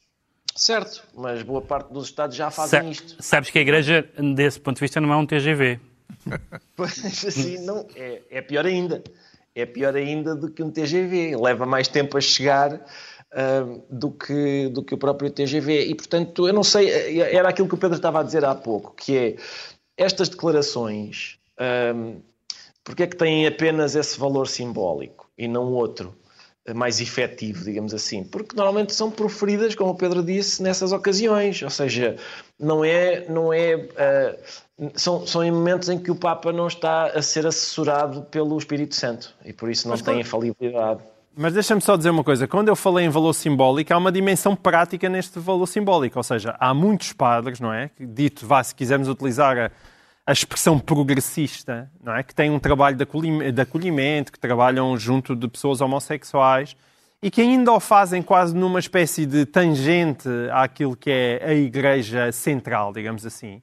[0.57, 3.15] Certo, mas boa parte dos Estados já fazem Sa isto.
[3.23, 5.79] Sabes que a Igreja, desse ponto de vista, não é um TGV.
[6.75, 9.03] Pois assim, não, é, é pior ainda.
[9.55, 11.35] É pior ainda do que um TGV.
[11.35, 15.87] Leva mais tempo a chegar uh, do, que, do que o próprio TGV.
[15.87, 18.93] E, portanto, eu não sei, era aquilo que o Pedro estava a dizer há pouco,
[18.95, 19.35] que é
[19.97, 21.39] estas declarações,
[21.95, 22.21] um,
[22.83, 26.15] porque é que têm apenas esse valor simbólico e não outro?
[26.73, 31.69] Mais efetivo, digamos assim, porque normalmente são proferidas, como o Pedro disse, nessas ocasiões, ou
[31.69, 32.17] seja,
[32.59, 37.07] não é, não é, uh, são, são em momentos em que o Papa não está
[37.07, 41.01] a ser assessorado pelo Espírito Santo e por isso não Mas, tem infalibilidade.
[41.35, 44.55] Mas deixa-me só dizer uma coisa, quando eu falei em valor simbólico, há uma dimensão
[44.55, 49.07] prática neste valor simbólico, ou seja, há muitos padres, não é, dito, vá, se quisermos
[49.07, 49.71] utilizar a
[50.27, 52.21] a expressão progressista, não é?
[52.21, 56.75] que têm um trabalho de acolhimento, que trabalham junto de pessoas homossexuais
[57.23, 62.29] e que ainda o fazem quase numa espécie de tangente àquilo que é a Igreja
[62.33, 63.61] Central, digamos assim,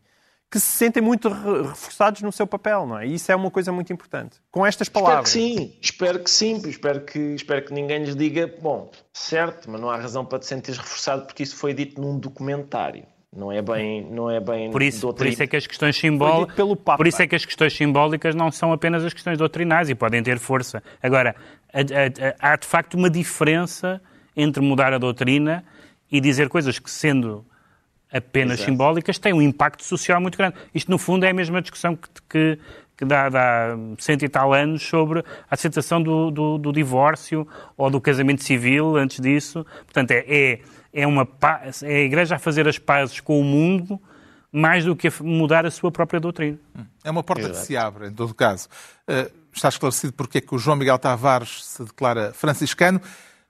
[0.51, 3.07] que se sentem muito reforçados no seu papel, não é?
[3.07, 4.39] E isso é uma coisa muito importante.
[4.51, 5.29] Com estas palavras.
[5.29, 9.71] Espero que sim, espero que sim, espero que, espero que ninguém lhes diga, bom, certo,
[9.71, 13.05] mas não há razão para te sentires reforçado porque isso foi dito num documentário.
[13.37, 16.57] Não é bem, não é bem por isso, por isso é que as questões simbólicas,
[16.97, 20.23] por isso é que as questões simbólicas não são apenas as questões doutrinais e podem
[20.23, 20.83] ter força.
[21.03, 21.35] Agora,
[22.39, 24.01] há de facto uma diferença
[24.37, 25.65] entre mudar a doutrina
[26.11, 27.45] e dizer coisas que sendo
[28.13, 28.71] apenas Exato.
[28.71, 30.55] simbólicas têm um impacto social muito grande.
[30.73, 32.59] Isto no fundo é a mesma discussão que, que,
[32.97, 37.91] que dá, dá cento e tal anos sobre a aceitação do, do, do divórcio ou
[37.91, 39.67] do casamento civil antes disso.
[39.85, 40.61] Portanto, é, é
[40.95, 41.29] é, uma,
[41.83, 44.01] é a Igreja a fazer as pazes com o mundo
[44.53, 46.59] mais do que a mudar a sua própria doutrina.
[47.03, 48.69] É uma porta que se abre, em todo caso.
[49.09, 53.01] Uh, está esclarecido porque é que o João Miguel Tavares se declara franciscano.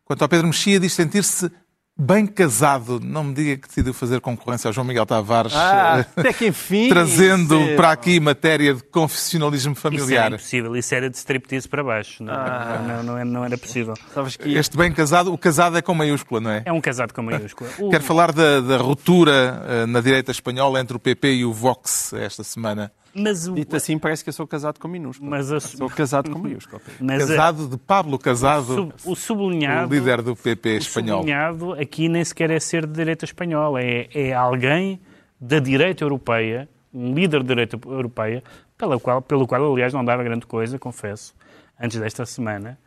[0.04, 1.50] Quanto ao Pedro Mexia, diz sentir-se
[1.96, 3.00] bem casado.
[3.00, 6.88] Não me diga que decidiu fazer concorrência ao João Miguel Tavares, ah, até que enfim,
[6.88, 7.76] trazendo é...
[7.76, 10.07] para aqui matéria de confessionalismo familiar.
[10.07, 12.22] Isso era impossível, isso era de striptease para baixo.
[12.22, 12.83] Não, ah.
[12.87, 13.94] não, não, não, não, era possível.
[14.38, 14.54] Que...
[14.54, 16.62] Este bem casado, o casado é com maiúscula, não é?
[16.64, 17.70] É um casado com maiúscula.
[17.78, 17.90] O...
[17.90, 22.12] Quero falar da, da ruptura uh, na direita espanhola entre o PP e o Vox
[22.12, 22.92] esta semana.
[23.14, 23.55] Mas o...
[23.55, 25.31] Dito assim, parece que eu sou casado com minúsculo.
[25.31, 25.61] Mas a...
[25.61, 26.83] Sou casado com minúsculo.
[27.00, 27.68] Mas casado a...
[27.68, 28.94] de Pablo Casado, o, sub...
[29.05, 31.18] o sublinhado, o líder do PP espanhol.
[31.18, 35.00] O sublinhado aqui nem sequer é ser de direita espanhola, é, é alguém
[35.40, 38.42] da direita europeia, um líder de direita europeia,
[38.77, 41.35] pela qual, pelo qual, aliás, não dava grande coisa, confesso,
[41.81, 42.79] antes desta semana,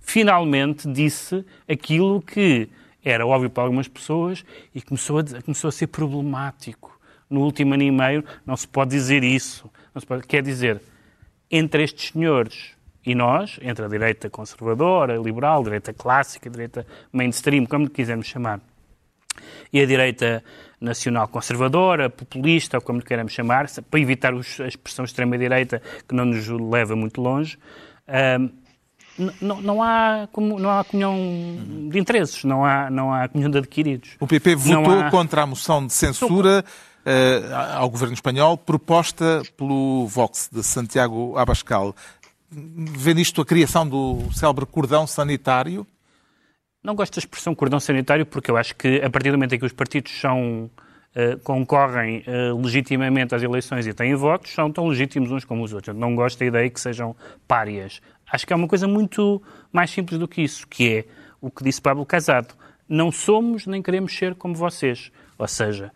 [0.00, 2.68] finalmente disse aquilo que
[3.04, 6.97] era óbvio para algumas pessoas e começou a, começou a ser problemático
[7.28, 9.70] no último ano e meio, não se pode dizer isso.
[10.06, 10.80] Pode, quer dizer,
[11.50, 12.72] entre estes senhores
[13.04, 18.60] e nós, entre a direita conservadora, liberal, direita clássica, direita mainstream, como lhe quisermos chamar,
[19.72, 20.42] e a direita
[20.80, 26.24] nacional conservadora, populista, ou como lhe queremos chamar, para evitar a expressão extrema-direita que não
[26.24, 27.58] nos leva muito longe,
[29.40, 31.16] não, não, há, não há comunhão
[31.90, 34.10] de interesses, não há, não há comunhão de adquiridos.
[34.20, 35.10] O PP votou há...
[35.10, 36.64] contra a moção de censura
[37.74, 41.94] ao governo espanhol, proposta pelo Vox de Santiago Abascal.
[42.50, 45.86] Vê nisto a criação do célebre cordão sanitário?
[46.82, 49.58] Não gosto da expressão cordão sanitário porque eu acho que a partir do momento em
[49.58, 50.70] que os partidos são
[51.16, 55.72] Uh, concorrem uh, legitimamente às eleições e têm votos, são tão legítimos uns como os
[55.72, 55.88] outros.
[55.88, 57.16] Eu não gosto da ideia que sejam
[57.48, 58.00] párias.
[58.30, 61.04] Acho que é uma coisa muito mais simples do que isso, que é
[61.40, 62.54] o que disse Pablo Casado.
[62.86, 65.10] Não somos nem queremos ser como vocês.
[65.38, 65.90] Ou seja,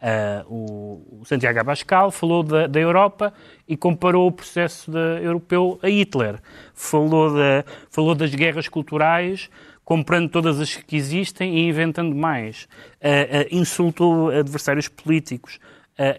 [0.00, 3.34] Uh, o, Santiago Abascal falou da, da, Europa
[3.66, 6.40] e comparou o processo europeu a Hitler.
[6.72, 9.50] Falou, da, falou das guerras culturais
[9.84, 12.68] comprando todas as que existem e inventando mais.
[13.02, 15.58] Uh, uh, insultou adversários políticos.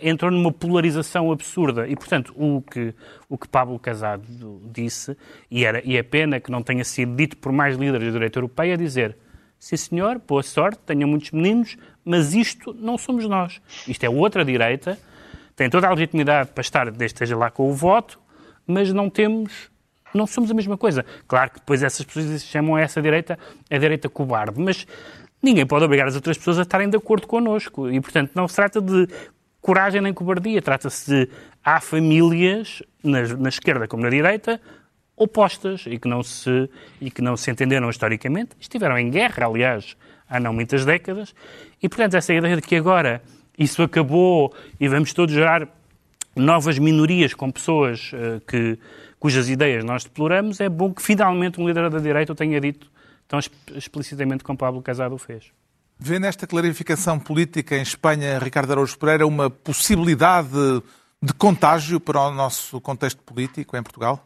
[0.01, 1.88] Entrou numa polarização absurda.
[1.88, 2.93] E, portanto, o que,
[3.30, 4.25] o que Pablo Casado
[4.65, 5.15] disse,
[5.49, 8.39] e, era, e é pena que não tenha sido dito por mais líderes da direita
[8.39, 9.15] europeia, é dizer
[9.60, 13.62] sim senhor, boa sorte, tenha muitos meninos, mas isto não somos nós.
[13.88, 14.97] Isto é outra direita,
[15.55, 18.20] tem toda a legitimidade para estar, esteja lá com o voto,
[18.66, 19.70] mas não temos,
[20.14, 21.05] não somos a mesma coisa.
[21.28, 23.38] Claro que depois essas pessoas chamam essa direita
[23.70, 24.88] a direita cobarde, mas
[25.43, 27.89] ninguém pode obrigar as outras pessoas a estarem de acordo connosco.
[27.89, 29.07] E, portanto, não se trata de
[29.62, 31.32] coragem nem cobardia, trata-se de
[31.64, 34.62] há famílias, na, na esquerda como na direita,
[35.20, 39.95] opostas e que não se, e que não se entenderam historicamente, estiveram em guerra, aliás,
[40.28, 41.36] há não muitas décadas,
[41.84, 43.22] e portanto essa ideia de que agora
[43.57, 45.67] isso acabou e vamos todos gerar
[46.36, 48.80] novas minorias com pessoas uh, que,
[49.20, 52.89] cujas ideias nós deploramos, é bom que finalmente um líder da direita o tenha dito
[53.28, 53.39] tão
[53.76, 55.51] explicitamente como Pablo Casado o fez.
[55.99, 60.82] Vê nesta clarificação política em Espanha, Ricardo Araújo Pereira, uma possibilidade
[61.22, 64.24] de contágio para o nosso contexto político em Portugal?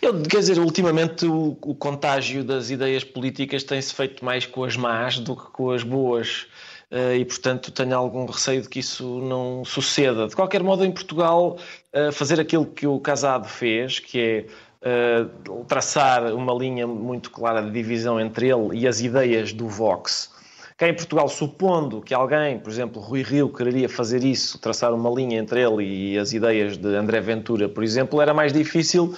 [0.00, 4.76] Eu, quer dizer, ultimamente o, o contágio das ideias políticas tem-se feito mais com as
[4.76, 6.46] más do que com as boas.
[6.90, 10.28] Uh, e, portanto, tenho algum receio de que isso não suceda.
[10.28, 11.58] De qualquer modo, em Portugal,
[11.92, 17.60] uh, fazer aquilo que o Casado fez, que é uh, traçar uma linha muito clara
[17.60, 20.30] de divisão entre ele e as ideias do Vox.
[20.76, 25.10] Cá em Portugal, supondo que alguém, por exemplo, Rui Rio, quereria fazer isso, traçar uma
[25.10, 29.14] linha entre ele e as ideias de André Ventura, por exemplo, era mais difícil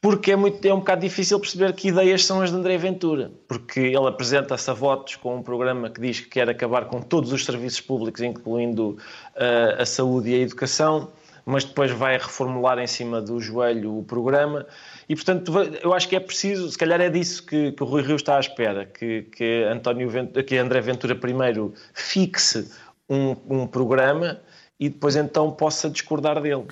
[0.00, 3.32] porque é, muito, é um bocado difícil perceber que ideias são as de André Ventura,
[3.48, 7.32] porque ele apresenta-se a votos com um programa que diz que quer acabar com todos
[7.32, 11.10] os serviços públicos, incluindo uh, a saúde e a educação,
[11.44, 14.66] mas depois vai reformular em cima do joelho o programa.
[15.08, 18.02] E, portanto, eu acho que é preciso, se calhar é disso que, que o Rui
[18.02, 22.68] Rio está à espera, que, que, António Ventura, que André Ventura primeiro fixe
[23.08, 24.40] um, um programa
[24.78, 26.66] e depois então possa discordar dele.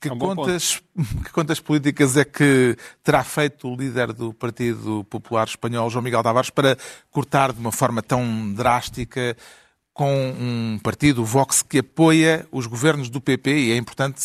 [0.00, 0.82] Que, é um contas,
[1.24, 6.22] que contas políticas é que terá feito o líder do Partido Popular Espanhol, João Miguel
[6.22, 6.76] Tavares, para
[7.10, 9.36] cortar de uma forma tão drástica
[9.92, 14.22] com um partido, o Vox, que apoia os governos do PP e é importante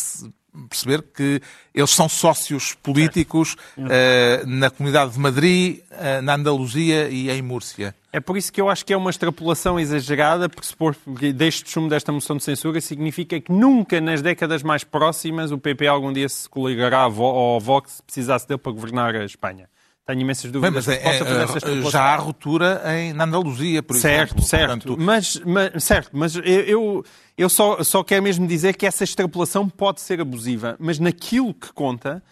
[0.68, 1.40] perceber que
[1.74, 7.94] eles são sócios políticos uh, na Comunidade de Madrid, uh, na Andaluzia e em Múrcia.
[8.14, 11.68] É por isso que eu acho que é uma extrapolação exagerada, porque supor que deste
[11.68, 16.12] sumo desta moção de censura significa que nunca nas décadas mais próximas o PP algum
[16.12, 19.68] dia se coligará ao Vox se precisasse dele para governar a Espanha.
[20.06, 20.86] Tenho imensas dúvidas.
[20.86, 24.44] Bem, mas é, é, já há ruptura em, na Andaluzia, por certo, exemplo.
[24.44, 24.96] Certo, Portanto...
[24.96, 27.04] mas, mas, certo, mas eu,
[27.36, 31.72] eu só, só quero mesmo dizer que essa extrapolação pode ser abusiva, mas naquilo que
[31.72, 32.22] conta,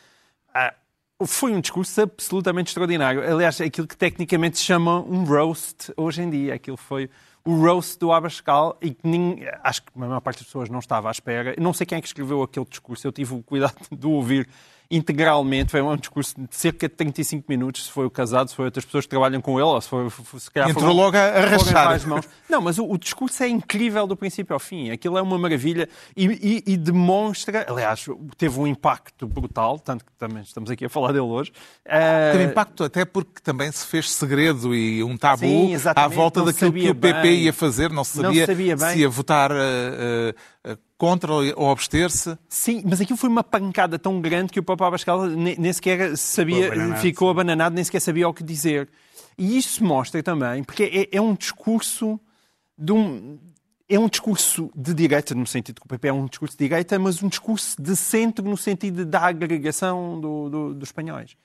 [1.26, 3.22] foi um discurso absolutamente extraordinário.
[3.22, 6.54] Aliás, aquilo que tecnicamente se chama um roast hoje em dia.
[6.54, 7.08] Aquilo foi
[7.44, 10.78] o roast do Abascal e que nem, acho que a maior parte das pessoas não
[10.78, 11.54] estava à espera.
[11.58, 14.48] Não sei quem é que escreveu aquele discurso, eu tive o cuidado de o ouvir
[14.93, 15.70] integralmente.
[15.70, 18.84] Foi um discurso de cerca de 35 minutos, se foi o casado, se foi outras
[18.84, 20.09] pessoas que trabalham com ele, ou se foi.
[20.38, 22.28] Se calhar, Entrou foram, logo a mãos.
[22.49, 24.90] Não, mas o, o, discurso é incrível do princípio ao fim.
[24.90, 27.64] Aquilo é uma maravilha e, e, e, demonstra.
[27.68, 28.05] Aliás,
[28.36, 31.51] teve um impacto brutal, tanto que também estamos aqui a falar dele hoje.
[31.86, 32.32] Uh...
[32.32, 36.47] Teve impacto até porque também se fez segredo e um tabu Sim, à volta não
[36.47, 37.40] daquilo que o PP bem.
[37.40, 37.90] ia fazer.
[37.90, 39.51] Não se sabia, não sabia se ia votar.
[39.51, 40.34] Uh,
[40.70, 42.38] uh, contra ou abster-se?
[42.48, 46.66] Sim, mas aquilo foi uma pancada tão grande que o Papa Abascal nem sequer sabia,
[46.66, 48.88] ficou abananado, ficou abananado nem sequer sabia o que dizer.
[49.36, 52.20] E isso mostra também, porque é, é um discurso
[52.78, 53.36] de um,
[53.88, 56.96] é um discurso de direita, no sentido que o PP é um discurso de direita,
[57.00, 61.36] mas um discurso de centro no sentido da agregação do, do, dos espanhóis.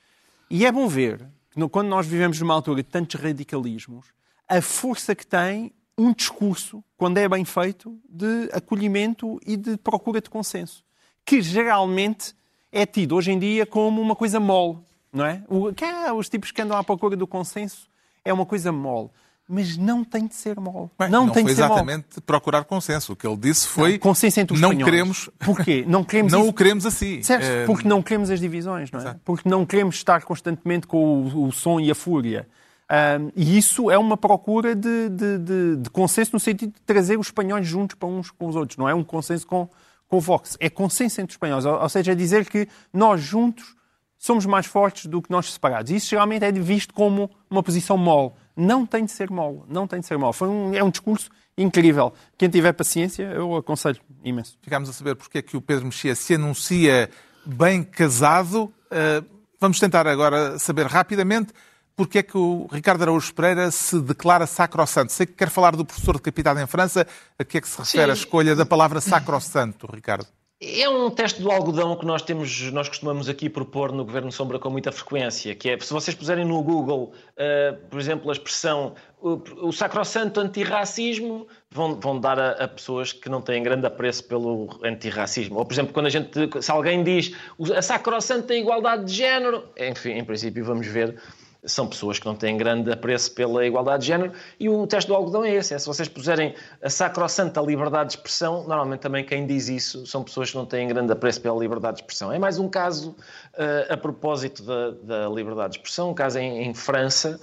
[0.51, 4.05] E é bom ver que quando nós vivemos numa altura de tantos radicalismos,
[4.47, 10.21] a força que tem um discurso, quando é bem feito, de acolhimento e de procura
[10.21, 10.83] de consenso,
[11.25, 12.35] que geralmente
[12.71, 14.77] é tido hoje em dia como uma coisa mole,
[15.11, 15.43] não é?
[15.47, 17.89] O, que é, os tipos que andam à procura do consenso
[18.23, 19.09] é uma coisa mole.
[19.49, 20.89] Mas não tem de ser mole.
[20.99, 22.21] Bem, não, não tem foi de ser exatamente mole.
[22.25, 23.13] procurar consenso.
[23.13, 24.91] O que ele disse foi não, consenso entre os não espanhóis.
[24.91, 25.85] queremos Porquê?
[25.87, 26.49] Não queremos não isso.
[26.49, 27.23] o queremos assim.
[27.23, 27.65] Certo, é...
[27.65, 29.03] porque não queremos as divisões, não é?
[29.03, 29.21] Exato.
[29.23, 32.45] Porque não queremos estar constantemente com o, o som e a fúria.
[32.89, 37.19] Um, e isso é uma procura de, de, de, de, consenso no sentido de trazer
[37.19, 38.77] os espanhóis juntos para uns com os outros.
[38.77, 39.69] Não é um consenso com,
[40.07, 40.55] com o Vox.
[40.59, 41.65] É consenso entre os espanhóis.
[41.65, 43.75] Ou, ou seja, é dizer que nós juntos
[44.17, 45.91] somos mais fortes do que nós separados.
[45.91, 48.31] Isso geralmente é visto como uma posição mole.
[48.55, 49.61] Não tem de ser mole.
[49.67, 50.33] Não tem de ser mole.
[50.33, 52.13] Foi um, é um discurso incrível.
[52.37, 54.57] Quem tiver paciência, eu aconselho imenso.
[54.61, 57.09] Ficámos a saber porque é que o Pedro Mexia se anuncia
[57.45, 58.73] bem casado.
[58.85, 59.25] Uh,
[59.59, 61.51] vamos tentar agora saber rapidamente
[61.97, 65.11] porque é que o Ricardo Araújo Pereira se declara sacrossanto.
[65.11, 67.07] Sei que quer falar do professor decapitado em França.
[67.39, 68.11] A que é que se refere Sim.
[68.11, 70.27] a escolha da palavra sacrossanto, Ricardo?
[70.59, 74.57] É um teste do algodão que nós temos, nós costumamos aqui propor no Governo Sombra
[74.57, 78.95] com muita frequência, que é, se vocês puserem no Google, uh, por exemplo, a expressão
[79.21, 84.23] o, o sacrossanto antirracismo, vão, vão dar a, a, pessoas que não têm grande apreço
[84.23, 85.59] pelo antirracismo.
[85.59, 87.33] Ou, por exemplo, quando a gente, se alguém diz
[87.75, 91.19] a sacrossanta igualdade de género, enfim, em princípio vamos ver
[91.67, 95.15] são pessoas que não têm grande apreço pela igualdade de género e o teste do
[95.15, 99.45] algodão é esse, é se vocês puserem a sacrossanta liberdade de expressão, normalmente também quem
[99.45, 102.31] diz isso são pessoas que não têm grande apreço pela liberdade de expressão.
[102.31, 106.63] É mais um caso uh, a propósito da, da, liberdade de expressão, um caso em,
[106.63, 107.39] em França,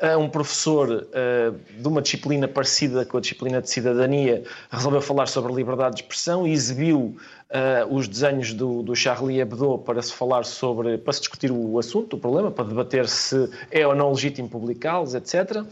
[0.00, 5.26] uh, um professor uh, de uma disciplina parecida com a disciplina de cidadania resolveu falar
[5.26, 7.16] sobre liberdade de expressão e exibiu
[7.50, 11.78] uh, os desenhos do, do, Charlie Hebdo para se falar sobre, para se discutir o
[11.78, 15.64] assunto, o problema, para debater se é ou não legítimo publicá-los, etc.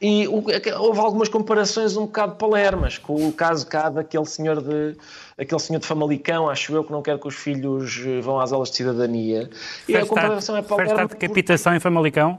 [0.00, 4.96] E houve algumas comparações um bocado palermas com o caso cá daquele senhor de
[5.38, 8.52] aquele senhor de Famalicão, acho eu, que não quer que os filhos eh, vão às
[8.52, 9.48] aulas de cidadania.
[9.88, 10.96] E a comparação é palerma.
[10.96, 11.76] Festa de decapitação porque...
[11.78, 12.38] em Famalicão?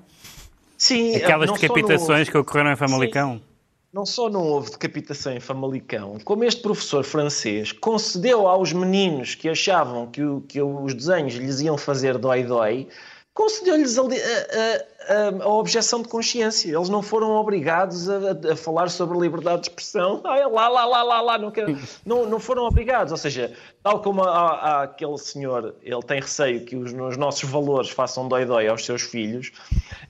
[0.81, 1.15] Sim.
[1.15, 2.31] Aquelas decapitações no...
[2.31, 3.33] que ocorreram em Famalicão?
[3.35, 3.41] Sim.
[3.93, 9.47] Não só não houve decapitação em Famalicão, como este professor francês concedeu aos meninos que
[9.47, 12.87] achavam que, o, que os desenhos lhes iam fazer dói-dói,
[13.33, 16.75] concedeu-lhes a, a, a, a, objeção de consciência.
[16.75, 20.21] Eles não foram obrigados a, falar sobre liberdade de expressão.
[20.31, 21.37] Ah, lá, lá, lá, lá, lá.
[21.37, 23.11] Não, quero, não, não foram obrigados.
[23.11, 23.53] Ou seja,
[23.83, 28.85] tal como aquele senhor, ele tem receio que os, os nossos valores façam dói-dói aos
[28.85, 29.51] seus filhos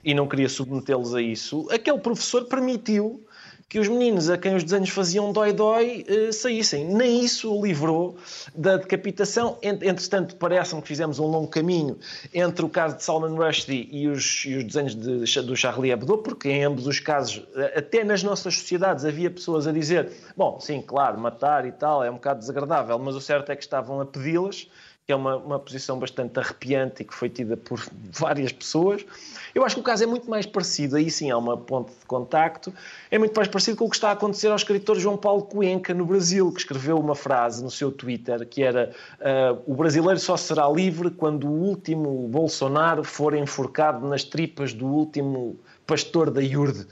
[0.04, 3.24] e não queria submetê-los a isso, aquele professor permitiu
[3.72, 6.84] que os meninos a quem os desenhos faziam dói-dói eh, saíssem.
[6.84, 8.18] Nem isso o livrou
[8.54, 9.56] da decapitação.
[9.62, 11.98] Entretanto, parece-me que fizemos um longo caminho
[12.34, 16.18] entre o caso de Salman Rushdie e os, e os desenhos de, do Charlie Hebdo,
[16.18, 20.60] porque em ambos os casos, eh, até nas nossas sociedades, havia pessoas a dizer: bom,
[20.60, 24.02] sim, claro, matar e tal é um bocado desagradável, mas o certo é que estavam
[24.02, 24.68] a pedi-las
[25.04, 29.04] que é uma, uma posição bastante arrepiante e que foi tida por várias pessoas.
[29.52, 32.06] Eu acho que o caso é muito mais parecido, aí sim há uma ponte de
[32.06, 32.72] contacto,
[33.10, 35.92] é muito mais parecido com o que está a acontecer ao escritor João Paulo Cuenca
[35.92, 40.36] no Brasil, que escreveu uma frase no seu Twitter que era uh, o brasileiro só
[40.36, 46.86] será livre quando o último Bolsonaro for enforcado nas tripas do último pastor da Iurde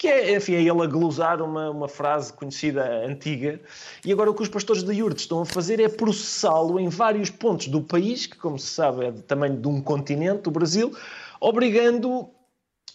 [0.00, 3.60] que é, enfim, é ele a glosar uma, uma frase conhecida antiga.
[4.02, 7.28] E agora o que os pastores de Iurdes estão a fazer é processá-lo em vários
[7.28, 10.96] pontos do país, que, como se sabe, é do tamanho de um continente, o Brasil,
[11.38, 12.30] obrigando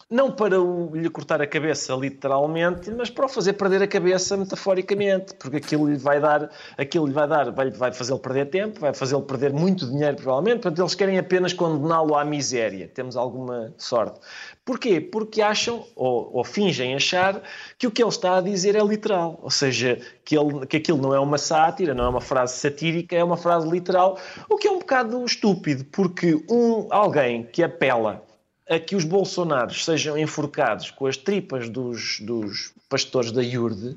[0.08, 4.36] não para o, lhe cortar a cabeça literalmente, mas para o fazer perder a cabeça
[4.36, 6.48] metaforicamente, porque aquilo lhe vai dar,
[6.78, 10.62] aquilo lhe vai dar, vai, vai fazê-lo perder tempo, vai fazê-lo perder muito dinheiro provavelmente,
[10.62, 14.20] portanto eles querem apenas condená-lo à miséria, temos alguma sorte.
[14.64, 15.00] Porquê?
[15.00, 17.42] Porque acham, ou, ou, fingem achar,
[17.76, 20.98] que o que ele está a dizer é literal, ou seja, que, ele, que aquilo
[20.98, 24.68] não é uma sátira, não é uma frase satírica, é uma frase literal, o que
[24.68, 28.25] é um bocado estúpido, porque um, alguém que apela
[28.68, 33.96] a que os bolsonaros sejam enforcados com as tripas dos, dos pastores da IURD,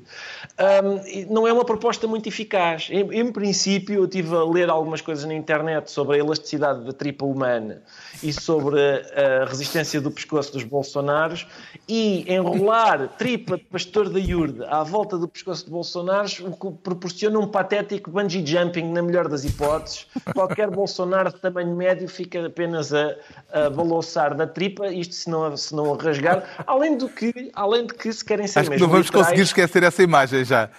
[0.82, 2.88] um, não é uma proposta muito eficaz.
[2.90, 6.92] Em, em, princípio, eu estive a ler algumas coisas na internet sobre a elasticidade da
[6.92, 7.82] tripa humana
[8.22, 11.46] e sobre a, a resistência do pescoço dos bolsonaros
[11.88, 16.70] e enrolar tripa de pastor da IURD à volta do pescoço de bolsonaros o que
[16.82, 20.06] proporciona um patético bungee jumping, na melhor das hipóteses.
[20.34, 23.16] Qualquer bolsonaro de tamanho médio fica apenas a,
[23.52, 24.59] a balouçar da tripa,
[24.92, 28.68] isto se não, se não rasgar, além do que, além de que se querem ser
[28.68, 29.26] mesmo não vamos literais...
[29.26, 30.70] conseguir esquecer essa imagem já.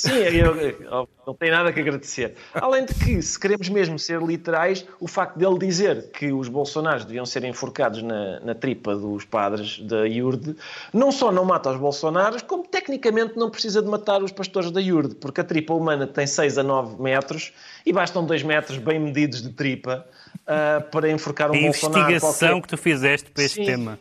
[0.00, 2.34] Sim, eu, eu, não tem nada que agradecer.
[2.54, 7.04] Além de que, se queremos mesmo ser literais, o facto dele dizer que os bolsonaros
[7.04, 10.56] deviam ser enforcados na, na tripa dos padres da IURD,
[10.90, 14.80] não só não mata os bolsonaros, como tecnicamente não precisa de matar os pastores da
[14.80, 17.52] IURD, porque a tripa humana tem 6 a 9 metros
[17.84, 20.06] e bastam 2 metros bem medidos de tripa
[20.50, 22.04] uh, para enforcar um a bolsonaro.
[22.04, 22.62] A investigação qualquer...
[22.62, 23.64] que tu fizeste para este Sim.
[23.64, 23.98] tema.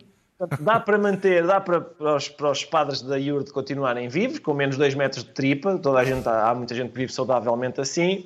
[0.61, 4.53] Dá para manter, dá para, para, os, para os padres da IURD continuarem vivos, com
[4.53, 8.25] menos 2 metros de tripa, toda a gente, há muita gente que vive saudavelmente assim,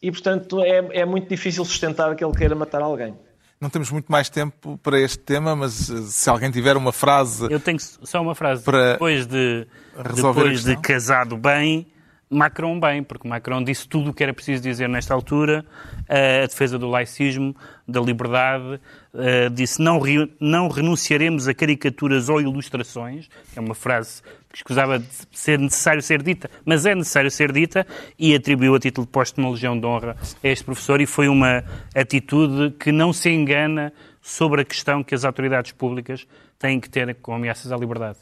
[0.00, 3.12] e portanto é, é muito difícil sustentar que ele queira matar alguém.
[3.60, 7.48] Não temos muito mais tempo para este tema, mas eh, se alguém tiver uma frase.
[7.50, 8.62] Eu tenho só uma frase.
[8.62, 9.66] Para depois de,
[10.14, 11.88] depois de casado bem,
[12.30, 15.64] Macron bem, porque Macron disse tudo o que era preciso dizer nesta altura,
[16.08, 17.56] a defesa do laicismo,
[17.86, 18.80] da liberdade,
[19.54, 19.98] disse não,
[20.38, 26.22] não renunciaremos a caricaturas ou ilustrações, é uma frase que escusava de ser necessário ser
[26.22, 27.86] dita, mas é necessário ser dita,
[28.18, 30.14] e atribuiu a título de posto uma Legião de Honra
[30.44, 31.64] a este professor, e foi uma
[31.94, 36.26] atitude que não se engana sobre a questão que as autoridades públicas
[36.58, 38.18] têm que ter com ameaças à liberdade.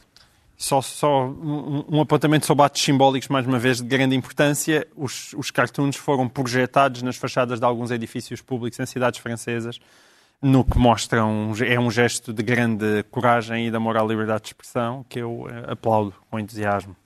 [0.57, 4.87] Só, só um, um, apontamento sobre atos simbólicos, mais uma vez, de grande importância.
[4.97, 9.79] Os, os cartoons foram projetados nas fachadas de alguns edifícios públicos em cidades francesas,
[10.41, 14.45] no que mostra um, é um gesto de grande coragem e de amor à liberdade
[14.45, 16.97] de expressão que eu eh, aplaudo com entusiasmo.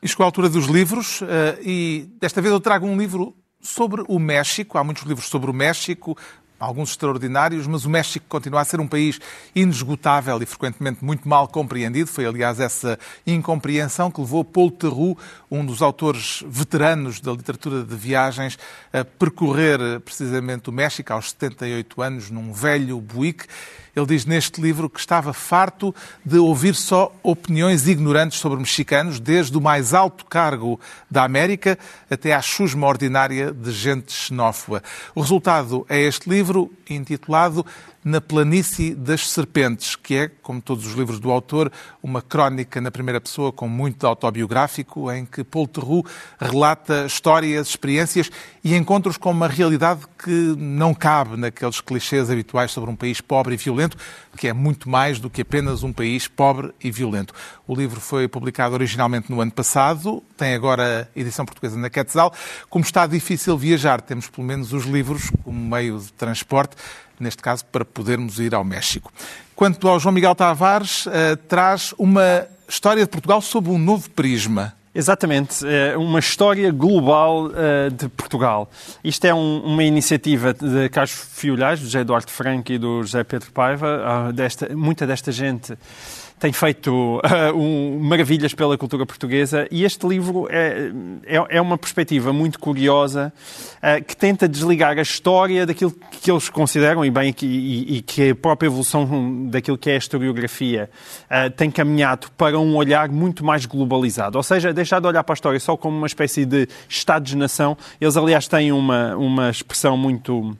[0.00, 4.04] E chegou a altura dos livros eh, e desta vez eu trago um livro sobre
[4.06, 4.78] o México.
[4.78, 6.16] Há muitos livros sobre o México,
[6.58, 9.20] alguns extraordinários, mas o México continua a ser um país
[9.54, 12.08] inesgotável e frequentemente muito mal compreendido.
[12.08, 15.16] Foi, aliás, essa incompreensão que levou Paul Theroux,
[15.50, 18.58] um dos autores veteranos da literatura de viagens,
[18.92, 23.46] a percorrer precisamente o México aos 78 anos num velho Buick
[23.94, 29.56] ele diz neste livro que estava farto de ouvir só opiniões ignorantes sobre mexicanos, desde
[29.56, 30.80] o mais alto cargo
[31.10, 31.78] da América
[32.10, 34.82] até à chusma ordinária de gente xenófoba.
[35.14, 37.64] O resultado é este livro, intitulado
[38.04, 42.90] na Planície das Serpentes, que é, como todos os livros do autor, uma crónica na
[42.90, 46.06] primeira pessoa com muito autobiográfico, em que Paul Theroux
[46.38, 48.30] relata histórias, experiências
[48.62, 53.54] e encontros com uma realidade que não cabe naqueles clichês habituais sobre um país pobre
[53.54, 53.96] e violento,
[54.36, 57.32] que é muito mais do que apenas um país pobre e violento.
[57.66, 62.34] O livro foi publicado originalmente no ano passado, tem agora edição portuguesa na Quetzal.
[62.68, 66.76] Como está difícil viajar, temos pelo menos os livros como meio de transporte
[67.18, 69.12] neste caso para podermos ir ao México.
[69.54, 74.74] Quanto ao João Miguel Tavares, uh, traz uma história de Portugal sob um novo prisma.
[74.94, 78.70] Exatamente, é uma história global uh, de Portugal.
[79.02, 83.24] Isto é um, uma iniciativa de Carlos Fiolhais, do José Eduardo Franco e do José
[83.24, 84.28] Pedro Paiva.
[84.28, 85.76] Uh, desta, muita desta gente
[86.38, 90.90] tem feito uh, um, maravilhas pela cultura portuguesa e este livro é,
[91.24, 93.32] é, é uma perspectiva muito curiosa
[93.78, 98.02] uh, que tenta desligar a história daquilo que eles consideram e bem que, e, e
[98.02, 100.90] que a própria evolução daquilo que é a historiografia
[101.24, 104.36] uh, tem caminhado para um olhar muito mais globalizado.
[104.36, 107.76] Ou seja, deixar de olhar para a história só como uma espécie de Estado-nação.
[108.00, 110.56] Eles, aliás, têm uma, uma expressão muito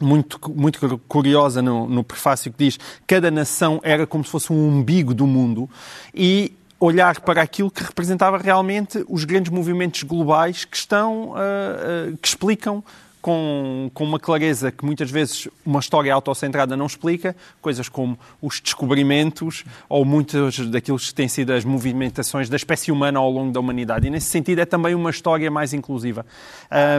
[0.00, 4.68] muito, muito curiosa no, no prefácio que diz cada nação era como se fosse um
[4.68, 5.70] umbigo do mundo
[6.12, 12.16] e olhar para aquilo que representava realmente os grandes movimentos globais que estão, uh, uh,
[12.18, 12.82] que explicam
[13.24, 18.60] com, com uma clareza que muitas vezes uma história autocentrada não explica, coisas como os
[18.60, 23.58] descobrimentos ou muitas daquilo que têm sido as movimentações da espécie humana ao longo da
[23.58, 24.06] humanidade.
[24.06, 26.26] E nesse sentido é também uma história mais inclusiva.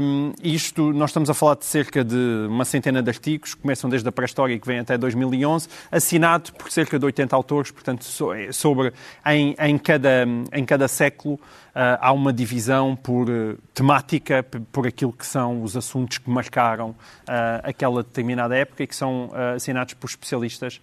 [0.02, 4.10] Um, isto, nós estamos a falar de cerca de uma centena de artigos, começam desde
[4.10, 8.04] a pré-história que vem até 2011, assinado por cerca de 80 autores, portanto,
[8.52, 8.92] sobre
[9.28, 11.40] em, em, cada, em cada século
[12.00, 16.96] há uma divisão por uh, temática, por aquilo que são os assuntos que marcaram uh,
[17.64, 20.80] aquela determinada época e que são assinados por especialistas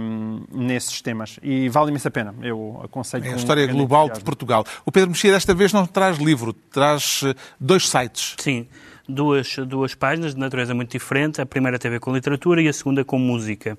[0.00, 1.38] um, nesses temas.
[1.42, 2.34] E vale imensa a pena.
[2.42, 3.24] Eu aconselho.
[3.26, 4.64] É a história global de Portugal.
[4.84, 7.22] O Pedro Mexia desta vez não traz livro, traz
[7.58, 8.34] dois sites.
[8.38, 8.66] Sim
[9.10, 11.40] duas, duas páginas de natureza muito diferente.
[11.40, 13.76] A primeira tem a ver com literatura e a segunda com música.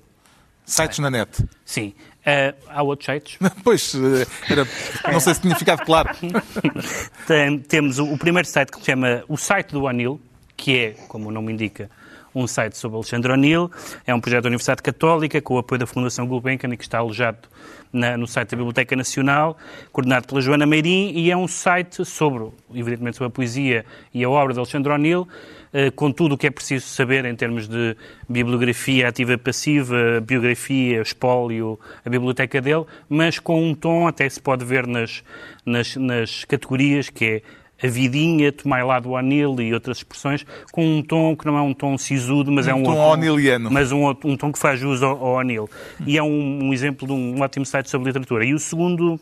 [0.64, 1.44] Sites na net?
[1.64, 1.92] Sim.
[2.22, 3.36] Uh, há outros sites?
[3.64, 4.64] pois, eh, era,
[5.12, 6.08] não sei se tinha ficado claro.
[7.26, 10.20] Tem, temos o, o, primeiro site que se chama o site do Anil,
[10.56, 11.90] que é, como o nome indica,
[12.34, 13.70] um site sobre Alexandre O'Neill.
[14.06, 16.98] É um projeto da Universidade Católica com o apoio da Fundação Gulbenkian e que está
[16.98, 17.48] alojado
[17.92, 19.56] na, no site da Biblioteca Nacional,
[19.92, 24.30] coordenado pela Joana Meirim, e é um site sobre, evidentemente, sobre a poesia e a
[24.30, 25.28] obra de Alexandre O'Neill,
[25.74, 27.96] eh, com tudo o que é preciso saber em termos de
[28.28, 34.40] bibliografia ativa e passiva, biografia, espólio, a biblioteca dele, mas com um tom, até se
[34.40, 35.22] pode ver nas,
[35.64, 37.42] nas, nas categorias, que é
[37.82, 41.62] a vidinha, tomai lá do Anil e outras expressões, com um tom que não é
[41.62, 43.70] um tom sisudo, mas um é um tom oniliano.
[43.70, 45.42] Mas um, um tom que faz jus ao, ao.
[46.06, 48.44] E é um, um exemplo de um ótimo site sobre literatura.
[48.44, 49.18] E o segundo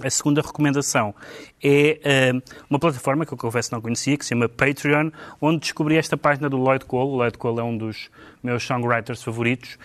[0.00, 1.14] a segunda recomendação
[1.62, 5.96] é uh, uma plataforma que eu confesso não conhecia, que se chama Patreon, onde descobri
[5.96, 7.10] esta página do Lloyd Cole.
[7.10, 8.10] O Lloyd Cole é um dos
[8.42, 9.78] meus songwriters favoritos,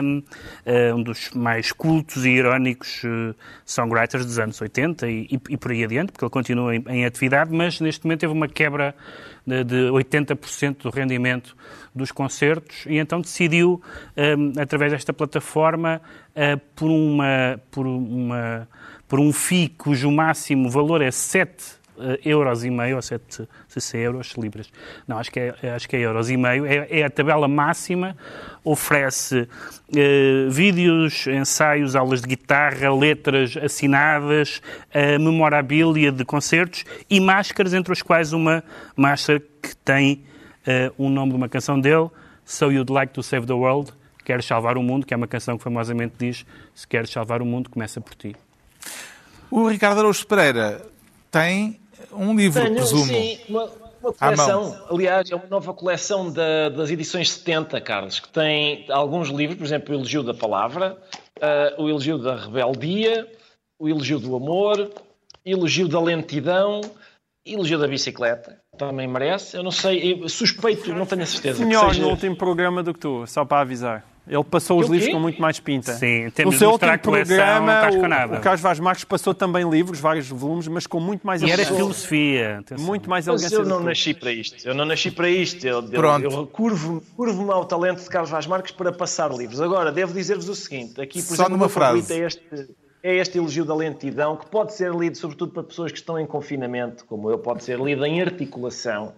[0.00, 3.34] um, uh, um dos mais cultos e irónicos uh,
[3.66, 7.04] songwriters dos anos 80 e, e, e, por aí adiante, porque ele continua em, em
[7.04, 8.94] atividade, mas neste momento teve uma quebra
[9.44, 11.56] de, de 80% do rendimento
[11.92, 13.82] dos concertos e então decidiu,
[14.16, 16.00] um, através desta plataforma,
[16.74, 17.60] por uma.
[17.70, 18.66] Por uma
[19.12, 21.52] por um FII cujo máximo valor é 7
[21.98, 24.72] uh, euros e meio, ou 7, se é euros, libras.
[25.06, 26.64] Não, acho que é, acho que é euros e meio.
[26.64, 28.16] É, é a tabela máxima,
[28.64, 34.62] oferece uh, vídeos, ensaios, aulas de guitarra, letras assinadas,
[35.20, 38.64] memorabilia de concertos e máscaras, entre as quais uma
[38.96, 40.24] máscara que tem
[40.66, 42.08] uh, o nome de uma canção dele,
[42.46, 45.28] So You'd Like to Save the World, que queres salvar o mundo, que é uma
[45.28, 48.34] canção que famosamente diz se queres salvar o mundo, começa por ti.
[49.52, 50.80] O Ricardo Araújo Pereira
[51.30, 51.78] tem
[52.12, 53.04] um livro, Tenho, presumo.
[53.04, 53.64] sim, uma,
[54.02, 54.86] uma À coleção.
[54.90, 59.64] Aliás, é uma nova coleção da- das edições 70, Carlos, que tem alguns livros, por
[59.64, 60.96] exemplo, o Elogio da Palavra,
[61.40, 63.28] ah, o Elogio da Rebeldia,
[63.78, 64.90] o Elogio do Amor, o
[65.44, 66.90] Elogio da Lentidão, o
[67.44, 68.58] Elogio da Bicicleta.
[68.78, 69.56] Também merece.
[69.56, 71.62] Eu não sei, eu suspeito, não tenho a certeza.
[71.64, 74.02] Melhor seja- no último programa do que tu, só para avisar.
[74.26, 75.92] Ele passou os livros com muito mais pinta.
[75.94, 78.34] Sim, no temos de seu mostrar último programa, não estás com nada.
[78.34, 81.50] o, o Carlos Vaz Marques passou também livros, vários volumes, mas com muito mais E
[81.50, 82.58] era filosofia.
[82.60, 82.86] atenção.
[82.86, 83.56] Muito mais Mas elegância.
[83.56, 84.64] eu do não nasci para isto.
[84.66, 85.66] Eu não nasci para isto.
[85.66, 86.24] Eu, eu, Pronto.
[86.24, 89.60] eu curvo, curvo-me ao talento de Carlos Vaz Marques para passar livros.
[89.60, 92.12] Agora, devo dizer-vos o seguinte: aqui, por Só exemplo, numa o meu frase.
[92.12, 92.42] É este,
[93.02, 96.26] é este elogio da lentidão, que pode ser lido, sobretudo para pessoas que estão em
[96.26, 99.14] confinamento, como eu, pode ser lido em articulação.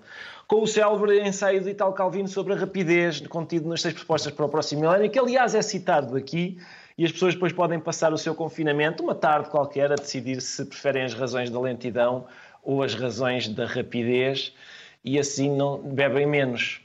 [0.47, 4.45] Com o célebre ensaio de Italo Calvino sobre a rapidez, contido nas seis propostas para
[4.45, 6.59] o próximo milénio, que aliás é citado aqui,
[6.99, 10.64] e as pessoas depois podem passar o seu confinamento, uma tarde qualquer, a decidir se
[10.66, 12.26] preferem as razões da lentidão
[12.62, 14.53] ou as razões da rapidez,
[15.05, 16.80] e assim não bebem menos.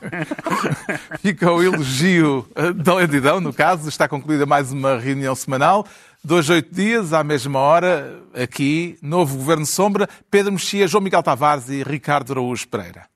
[1.20, 3.88] Fica o elogio da lentidão, no caso.
[3.88, 5.86] Está concluída mais uma reunião semanal.
[6.24, 11.68] Dois, oito dias, à mesma hora, aqui, novo Governo Sombra, Pedro Mexia, João Miguel Tavares
[11.68, 13.11] e Ricardo Araújo Pereira.